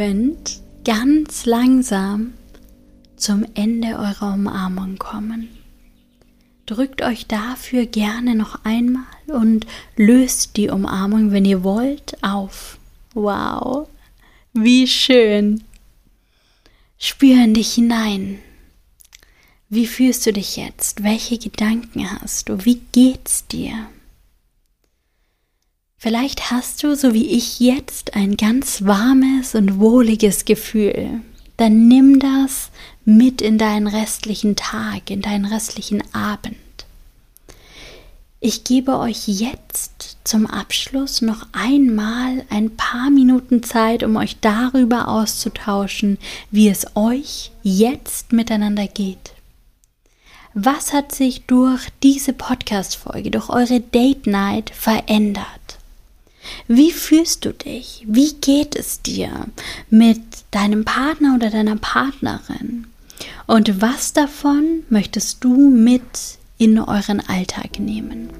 Könnt 0.00 0.62
ganz 0.82 1.44
langsam 1.44 2.32
zum 3.16 3.44
Ende 3.52 3.98
eurer 3.98 4.32
Umarmung 4.32 4.96
kommen. 4.96 5.50
Drückt 6.64 7.02
euch 7.02 7.26
dafür 7.26 7.84
gerne 7.84 8.34
noch 8.34 8.64
einmal 8.64 9.04
und 9.26 9.66
löst 9.96 10.56
die 10.56 10.70
Umarmung, 10.70 11.32
wenn 11.32 11.44
ihr 11.44 11.62
wollt, 11.64 12.16
auf. 12.22 12.78
Wow, 13.12 13.90
wie 14.54 14.86
schön. 14.86 15.64
Spür 16.96 17.44
in 17.44 17.52
dich 17.52 17.74
hinein. 17.74 18.38
Wie 19.68 19.86
fühlst 19.86 20.24
du 20.24 20.32
dich 20.32 20.56
jetzt? 20.56 21.02
Welche 21.02 21.36
Gedanken 21.36 22.10
hast 22.10 22.48
du? 22.48 22.64
Wie 22.64 22.80
geht's 22.92 23.46
dir? 23.48 23.74
Vielleicht 26.02 26.50
hast 26.50 26.82
du, 26.82 26.96
so 26.96 27.12
wie 27.12 27.26
ich 27.26 27.60
jetzt, 27.60 28.14
ein 28.14 28.38
ganz 28.38 28.86
warmes 28.86 29.54
und 29.54 29.78
wohliges 29.78 30.46
Gefühl. 30.46 31.20
Dann 31.58 31.88
nimm 31.88 32.18
das 32.18 32.70
mit 33.04 33.42
in 33.42 33.58
deinen 33.58 33.86
restlichen 33.86 34.56
Tag, 34.56 35.10
in 35.10 35.20
deinen 35.20 35.44
restlichen 35.44 36.02
Abend. 36.14 36.56
Ich 38.40 38.64
gebe 38.64 38.98
euch 38.98 39.28
jetzt 39.28 40.16
zum 40.24 40.46
Abschluss 40.46 41.20
noch 41.20 41.46
einmal 41.52 42.46
ein 42.48 42.74
paar 42.74 43.10
Minuten 43.10 43.62
Zeit, 43.62 44.02
um 44.02 44.16
euch 44.16 44.38
darüber 44.40 45.06
auszutauschen, 45.06 46.16
wie 46.50 46.70
es 46.70 46.86
euch 46.94 47.50
jetzt 47.62 48.32
miteinander 48.32 48.86
geht. 48.86 49.34
Was 50.54 50.94
hat 50.94 51.14
sich 51.14 51.42
durch 51.42 51.88
diese 52.02 52.32
Podcast-Folge, 52.32 53.30
durch 53.30 53.50
eure 53.50 53.80
Date 53.80 54.26
Night 54.26 54.70
verändert? 54.70 55.59
Wie 56.68 56.92
fühlst 56.92 57.44
du 57.44 57.52
dich? 57.52 58.04
Wie 58.06 58.32
geht 58.34 58.76
es 58.76 59.02
dir 59.02 59.46
mit 59.90 60.22
deinem 60.50 60.84
Partner 60.84 61.34
oder 61.34 61.50
deiner 61.50 61.76
Partnerin? 61.76 62.86
Und 63.46 63.80
was 63.80 64.12
davon 64.12 64.84
möchtest 64.88 65.44
du 65.44 65.70
mit 65.70 66.38
in 66.58 66.78
euren 66.78 67.20
Alltag 67.20 67.78
nehmen? 67.78 68.30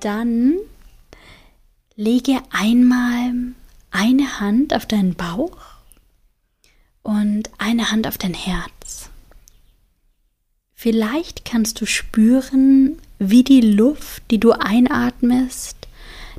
Dann 0.00 0.54
lege 1.96 2.40
einmal 2.50 3.32
eine 3.90 4.40
Hand 4.40 4.74
auf 4.74 4.86
deinen 4.86 5.14
Bauch 5.14 5.58
und 7.02 7.50
eine 7.58 7.90
Hand 7.90 8.06
auf 8.06 8.18
dein 8.18 8.34
Herz. 8.34 9.10
Vielleicht 10.74 11.44
kannst 11.44 11.80
du 11.80 11.86
spüren, 11.86 12.98
wie 13.18 13.44
die 13.44 13.60
Luft, 13.60 14.22
die 14.30 14.40
du 14.40 14.52
einatmest, 14.52 15.76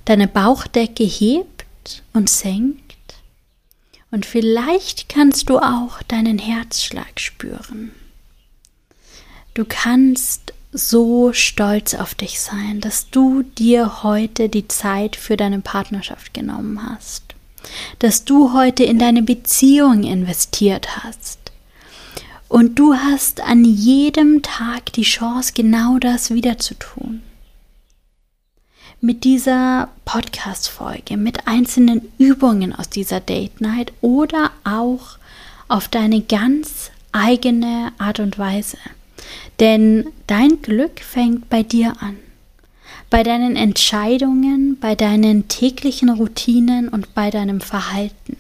deine 0.06 0.28
Bauchdecke 0.28 1.04
hebt 1.04 2.02
und 2.14 2.30
senkt. 2.30 2.82
Und 4.10 4.26
vielleicht 4.26 5.10
kannst 5.10 5.50
du 5.50 5.60
auch 5.60 6.02
deinen 6.04 6.40
Herzschlag 6.40 7.20
spüren. 7.20 7.92
Du 9.54 9.64
kannst 9.68 10.41
so 10.72 11.34
stolz 11.34 11.94
auf 11.94 12.16
dich 12.16 12.40
sein, 12.40 12.80
dass 12.80 13.10
du 13.10 13.44
dir 13.44 14.04
heute 14.04 14.50
die 14.50 14.68
Zeit 14.68 15.16
für 15.16 15.36
deine 15.36 15.60
Partnerschaft 15.60 16.34
genommen 16.34 16.80
hast, 16.90 17.24
dass 18.00 18.24
du 18.24 18.54
heute 18.54 18.84
in 18.84 18.98
deine 18.98 19.22
Beziehung 19.22 20.04
investiert 20.04 21.04
hast. 21.04 21.40
Und 22.48 22.80
du 22.80 22.96
hast 22.96 23.42
an 23.42 23.64
jedem 23.64 24.42
Tag 24.42 24.92
die 24.94 25.04
Chance, 25.04 25.54
genau 25.54 26.00
das 26.00 26.34
wieder 26.34 26.58
zu 26.58 26.76
tun. 26.76 27.22
Mit 29.00 29.24
dieser 29.24 29.90
Podcast-Folge, 30.06 31.18
mit 31.18 31.48
einzelnen 31.48 32.12
Übungen 32.18 32.76
aus 32.76 32.90
dieser 32.90 33.20
Date 33.20 33.62
Night 33.62 33.94
oder 34.02 34.52
auch 34.64 35.18
auf 35.70 35.88
deine 35.88 36.22
ganz 36.22 36.92
eigene 37.14 37.94
Art 37.98 38.20
und 38.20 38.38
Weise. 38.38 38.78
Denn 39.60 40.08
dein 40.28 40.62
Glück 40.62 41.00
fängt 41.00 41.50
bei 41.50 41.64
dir 41.64 41.94
an. 42.00 42.18
Bei 43.10 43.24
deinen 43.24 43.56
Entscheidungen, 43.56 44.78
bei 44.80 44.96
deinen 44.96 45.48
täglichen 45.48 46.10
Routinen 46.10 46.88
und 46.90 47.14
bei 47.14 47.30
deinem 47.30 47.62
Verhalten. 47.62 48.38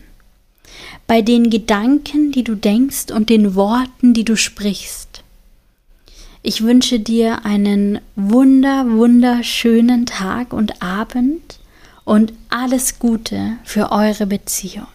Bei 1.07 1.21
den 1.21 1.49
Gedanken, 1.49 2.32
die 2.32 2.43
du 2.43 2.55
denkst 2.55 3.11
und 3.11 3.29
den 3.29 3.55
Worten, 3.55 4.13
die 4.13 4.23
du 4.23 4.38
sprichst. 4.38 5.23
Ich 6.43 6.63
wünsche 6.63 6.99
dir 6.99 7.45
einen 7.45 7.99
wunder, 8.15 8.89
wunderschönen 8.89 10.05
Tag 10.05 10.53
und 10.53 10.82
Abend 10.82 11.59
und 12.03 12.34
alles 12.49 12.97
Gute 12.97 13.57
für 13.63 13.91
eure 13.91 14.25
Beziehung. 14.25 14.88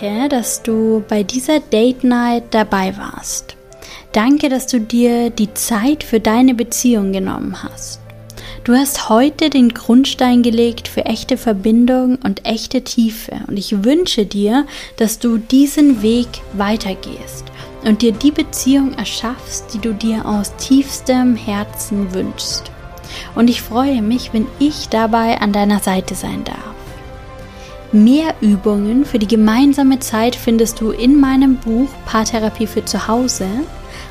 Danke, 0.00 0.28
dass 0.30 0.62
du 0.62 1.04
bei 1.08 1.22
dieser 1.24 1.60
Date 1.60 2.04
Night 2.04 2.44
dabei 2.52 2.96
warst. 2.96 3.56
Danke, 4.12 4.48
dass 4.48 4.66
du 4.66 4.80
dir 4.80 5.28
die 5.28 5.52
Zeit 5.52 6.04
für 6.04 6.20
deine 6.20 6.54
Beziehung 6.54 7.12
genommen 7.12 7.62
hast. 7.62 8.00
Du 8.64 8.74
hast 8.74 9.10
heute 9.10 9.50
den 9.50 9.70
Grundstein 9.70 10.42
gelegt 10.42 10.88
für 10.88 11.04
echte 11.04 11.36
Verbindung 11.36 12.18
und 12.24 12.46
echte 12.46 12.82
Tiefe 12.82 13.40
und 13.46 13.58
ich 13.58 13.84
wünsche 13.84 14.24
dir, 14.24 14.66
dass 14.96 15.18
du 15.18 15.36
diesen 15.36 16.02
Weg 16.02 16.28
weitergehst 16.54 17.44
und 17.84 18.00
dir 18.00 18.12
die 18.12 18.30
Beziehung 18.30 18.94
erschaffst, 18.94 19.74
die 19.74 19.80
du 19.80 19.92
dir 19.92 20.24
aus 20.24 20.56
tiefstem 20.56 21.36
Herzen 21.36 22.14
wünschst. 22.14 22.70
Und 23.34 23.50
ich 23.50 23.60
freue 23.60 24.00
mich, 24.00 24.32
wenn 24.32 24.46
ich 24.60 24.88
dabei 24.88 25.40
an 25.40 25.52
deiner 25.52 25.80
Seite 25.80 26.14
sein 26.14 26.44
darf. 26.44 26.79
Mehr 27.92 28.36
Übungen 28.40 29.04
für 29.04 29.18
die 29.18 29.26
gemeinsame 29.26 29.98
Zeit 29.98 30.36
findest 30.36 30.80
du 30.80 30.92
in 30.92 31.18
meinem 31.18 31.56
Buch 31.56 31.88
Paartherapie 32.06 32.68
für 32.68 32.84
zu 32.84 33.08
Hause. 33.08 33.48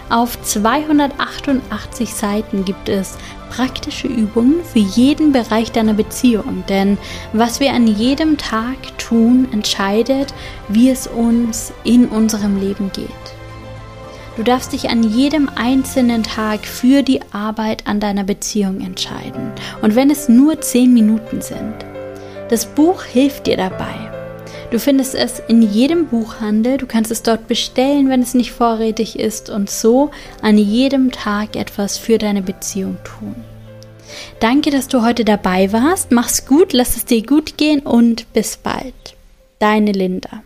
Auf 0.10 0.42
288 0.42 2.14
Seiten 2.14 2.66
gibt 2.66 2.90
es 2.90 3.18
praktische 3.50 4.08
Übungen 4.08 4.66
für 4.66 4.80
jeden 4.80 5.32
Bereich 5.32 5.72
deiner 5.72 5.94
Beziehung, 5.94 6.66
denn 6.68 6.98
was 7.32 7.62
wir 7.62 7.72
an 7.72 7.88
jedem 7.88 8.38
Tag 8.38 8.98
tun, 8.98 9.48
entscheidet, 9.54 10.34
wie 10.68 10.90
es 10.90 11.08
uns 11.08 11.72
in 11.86 12.08
unserem 12.08 12.60
Leben 12.60 12.92
geht. 12.94 13.08
Du 14.36 14.44
darfst 14.44 14.74
dich 14.74 14.90
an 14.90 15.04
jedem 15.04 15.50
einzelnen 15.56 16.24
Tag 16.24 16.66
für 16.66 17.02
die 17.02 17.22
Arbeit 17.32 17.88
an 17.88 18.02
deiner 18.02 18.26
Beziehung 18.26 18.82
entscheiden. 18.82 19.54
Und 19.82 19.96
wenn 19.96 20.10
es 20.10 20.28
nur 20.28 20.60
10 20.60 20.94
Minuten 20.94 21.42
sind. 21.42 21.76
Das 22.50 22.66
Buch 22.66 23.04
hilft 23.04 23.46
dir 23.48 23.58
dabei. 23.58 23.94
Du 24.72 24.80
findest 24.80 25.16
es 25.16 25.40
in 25.48 25.62
jedem 25.62 26.08
Buchhandel, 26.08 26.78
du 26.78 26.86
kannst 26.86 27.12
es 27.12 27.24
dort 27.24 27.48
bestellen, 27.48 28.10
wenn 28.10 28.22
es 28.22 28.34
nicht 28.34 28.52
vorrätig 28.52 29.18
ist 29.18 29.50
und 29.50 29.70
so 29.70 30.12
an 30.42 30.58
jedem 30.58 31.12
Tag 31.12 31.56
etwas 31.56 31.98
für 31.98 32.18
deine 32.18 32.42
Beziehung 32.42 32.98
tun. 33.04 33.36
Danke, 34.40 34.70
dass 34.72 34.88
du 34.88 35.04
heute 35.04 35.26
dabei 35.26 35.72
warst. 35.72 36.12
Mach's 36.12 36.46
gut, 36.46 36.74
lass 36.74 36.98
es 36.98 37.06
dir 37.06 37.24
gut 37.24 37.58
gehen 37.58 37.82
und 37.82 38.32
bis 38.34 38.58
bald. 38.58 38.94
Deine 39.60 39.92
Linda. 39.92 40.44